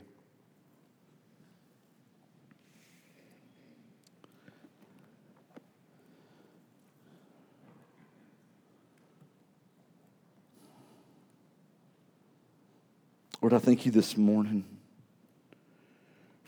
Lord, 13.40 13.55
I 13.55 13.59
thank 13.59 13.86
you 13.86 13.92
this 13.92 14.16
morning 14.16 14.78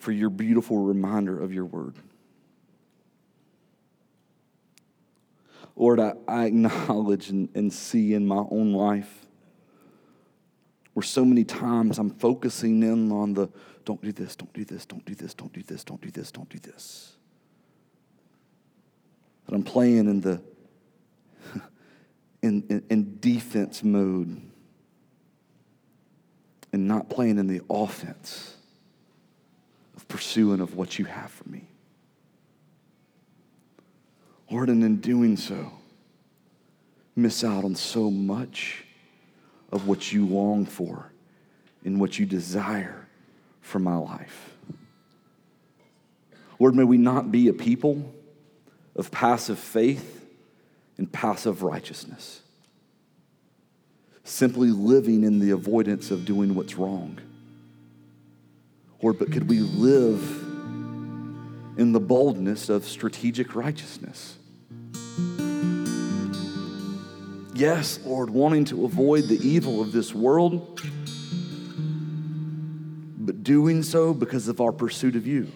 for 0.01 0.13
your 0.13 0.31
beautiful 0.31 0.79
reminder 0.79 1.39
of 1.39 1.53
your 1.53 1.67
word. 1.67 1.95
Lord, 5.77 6.01
I, 6.01 6.15
I 6.27 6.47
acknowledge 6.47 7.29
and, 7.29 7.49
and 7.55 7.73
see 7.73 8.15
in 8.15 8.27
my 8.27 8.45
own 8.51 8.73
life 8.73 9.27
where 10.95 11.03
so 11.05 11.25
many 11.25 11.45
times 11.45 11.99
I'm 11.99 12.11
focusing 12.11 12.83
in 12.83 13.13
on 13.13 13.35
the 13.35 13.49
don't 13.85 14.03
do 14.03 14.13
this, 14.13 14.37
don't 14.37 14.53
do 14.53 14.65
this, 14.65 14.87
don't 14.87 15.05
do 15.05 15.15
this, 15.15 15.35
don't 15.35 15.53
do 15.53 15.63
this, 15.63 15.85
don't 15.85 16.01
do 16.01 16.11
this, 16.11 16.31
don't 16.31 16.49
do 16.49 16.59
this. 16.59 17.17
That 19.47 19.55
I'm 19.55 19.63
playing 19.63 20.09
in 20.09 20.21
the 20.21 20.43
in, 22.43 22.65
in, 22.69 22.85
in 22.89 23.19
defense 23.21 23.83
mode 23.83 24.41
and 26.73 26.89
not 26.89 27.11
playing 27.11 27.39
in 27.39 27.47
the 27.47 27.61
offense 27.69 28.57
pursuing 30.11 30.61
of 30.61 30.75
what 30.75 30.99
you 30.99 31.07
have 31.07 31.31
for 31.31 31.49
me. 31.49 31.67
Lord, 34.51 34.69
and 34.69 34.85
in 34.85 34.97
doing 34.97 35.37
so, 35.37 35.73
miss 37.17 37.45
out 37.45 37.65
on 37.65 37.75
so 37.75 38.11
much 38.11 38.85
of 39.73 39.87
what 39.87 40.13
you 40.13 40.27
long 40.27 40.67
for 40.67 41.13
and 41.85 42.01
what 42.01 42.19
you 42.19 42.27
desire 42.27 43.07
for 43.61 43.79
my 43.79 43.97
life. 43.97 44.51
Lord, 46.59 46.75
may 46.75 46.85
we 46.85 46.99
not 46.99 47.33
be 47.33 47.49
a 47.49 47.55
people 47.55 48.13
of 48.97 49.11
passive 49.11 49.59
faith 49.59 50.27
and 50.99 51.11
passive 51.11 51.63
righteousness, 51.63 52.43
simply 54.25 54.71
living 54.71 55.23
in 55.23 55.39
the 55.39 55.53
avoidance 55.53 56.11
of 56.11 56.25
doing 56.25 56.55
what's 56.55 56.75
wrong. 56.77 57.19
Lord, 59.03 59.19
but 59.19 59.33
could 59.33 59.49
we 59.49 59.61
live 59.61 60.21
in 61.79 61.93
the 61.93 62.01
boldness 62.01 62.69
of 62.69 62.85
strategic 62.85 63.55
righteousness? 63.55 64.37
Yes, 67.55 68.01
Lord, 68.05 68.31
wanting 68.31 68.67
to 68.67 68.85
avoid 68.85 69.25
the 69.25 69.39
evil 69.47 69.81
of 69.81 69.93
this 69.93 70.15
world, 70.15 70.81
but 73.19 73.43
doing 73.43 73.83
so 73.83 74.13
because 74.13 74.49
of 74.49 74.61
our 74.61 74.73
pursuit 74.73 75.17
of 75.17 75.27
you. 75.27 75.49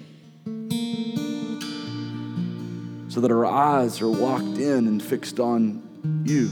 So 3.08 3.20
that 3.20 3.30
our 3.30 3.46
eyes 3.46 4.00
are 4.00 4.06
locked 4.06 4.58
in 4.58 4.86
and 4.88 5.02
fixed 5.02 5.38
on 5.38 5.82
you. 6.24 6.48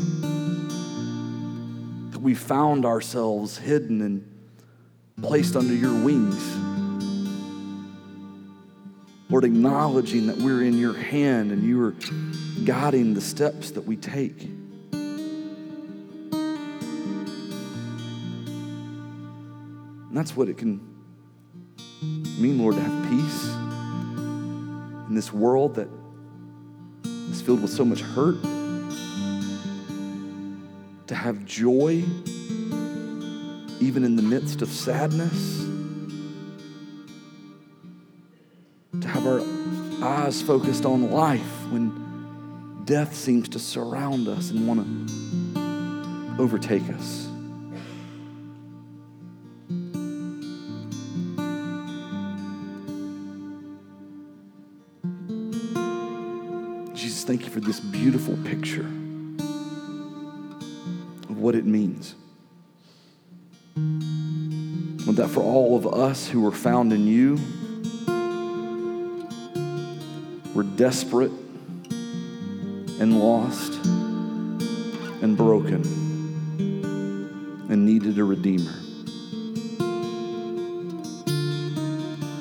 That 2.13 2.21
we 2.21 2.35
found 2.35 2.85
ourselves 2.85 3.59
hidden 3.59 4.01
and 4.03 4.29
placed 5.23 5.57
under 5.57 5.75
your 5.75 5.95
wings. 6.03 6.72
Lord, 9.33 9.45
acknowledging 9.45 10.27
that 10.27 10.37
we're 10.37 10.63
in 10.63 10.77
your 10.77 10.93
hand 10.93 11.53
and 11.53 11.63
you 11.65 11.83
are 11.83 11.95
guiding 12.67 13.15
the 13.15 13.23
steps 13.23 13.71
that 13.71 13.81
we 13.81 13.97
take. 13.97 14.43
And 14.43 14.61
that's 20.13 20.37
what 20.37 20.51
it 20.51 20.59
can 20.59 20.87
mean, 22.39 22.59
Lord, 22.59 22.75
to 22.75 22.83
have 22.83 23.09
peace 23.09 23.47
in 25.09 25.15
this 25.15 25.33
world 25.33 25.77
that 25.77 25.89
is 27.31 27.41
filled 27.41 27.63
with 27.63 27.71
so 27.71 27.87
much 27.87 28.03
hurt. 28.03 28.37
To 31.07 31.15
have 31.15 31.47
joy 31.47 32.05
even 33.81 34.05
in 34.05 34.17
the 34.17 34.23
midst 34.23 34.61
of 34.61 34.69
sadness. 34.69 35.62
Eyes 40.33 40.41
focused 40.41 40.87
on 40.87 41.11
life 41.11 41.67
when 41.69 42.85
death 42.87 43.15
seems 43.15 43.51
to 43.51 43.59
surround 43.59 44.29
us 44.29 44.51
and 44.51 44.67
want 44.67 44.81
to 44.81 46.43
overtake 46.43 46.89
us. 46.89 47.29
Jesus, 56.95 57.25
thank 57.25 57.45
you 57.45 57.51
for 57.51 57.61
this 57.61 57.79
beautiful 57.79 58.39
picture 58.43 58.87
of 61.29 61.37
what 61.37 61.55
it 61.55 61.67
means. 61.67 62.15
And 63.77 65.17
that 65.17 65.29
for 65.29 65.43
all 65.43 65.77
of 65.77 65.87
us 65.87 66.27
who 66.27 66.47
are 66.47 66.53
found 66.53 66.91
in 66.95 67.07
you, 67.07 67.39
we're 70.63 70.77
desperate 70.77 71.33
and 71.91 73.19
lost 73.19 73.85
and 75.23 75.37
broken 75.37 75.83
and 77.69 77.85
needed 77.85 78.17
a 78.17 78.23
redeemer. 78.25 78.75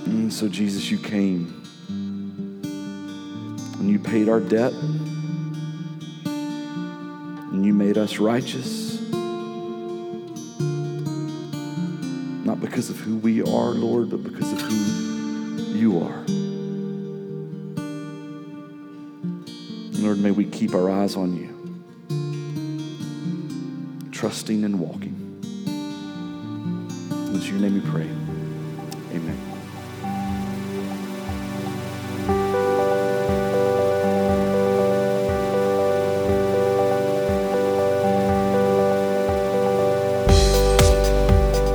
And 0.06 0.32
so, 0.32 0.48
Jesus, 0.48 0.92
you 0.92 1.00
came 1.00 1.64
and 3.80 3.90
you 3.90 3.98
paid 3.98 4.30
our 4.30 4.40
debt 4.40 4.74
and 7.52 7.66
you 7.66 7.74
made 7.74 7.98
us 7.98 8.20
righteous. 8.20 9.02
Not 12.46 12.62
because 12.62 12.92
of 12.92 13.00
who 13.00 13.16
we 13.18 13.42
are, 13.42 13.72
Lord, 13.72 14.12
but 14.12 14.24
because 14.24 14.52
of 14.54 14.62
who 14.62 15.74
you 15.74 16.04
are. 16.04 16.24
May 20.22 20.32
we 20.32 20.46
keep 20.46 20.76
our 20.76 20.90
eyes 20.90 21.16
on 21.16 21.36
you, 21.36 21.50
trusting 24.12 24.64
and 24.64 24.80
walking. 24.80 25.18
In 27.34 27.42
your 27.42 27.60
name 27.60 27.74
we 27.74 27.82
pray. 27.90 28.08
Amen. 29.14 29.38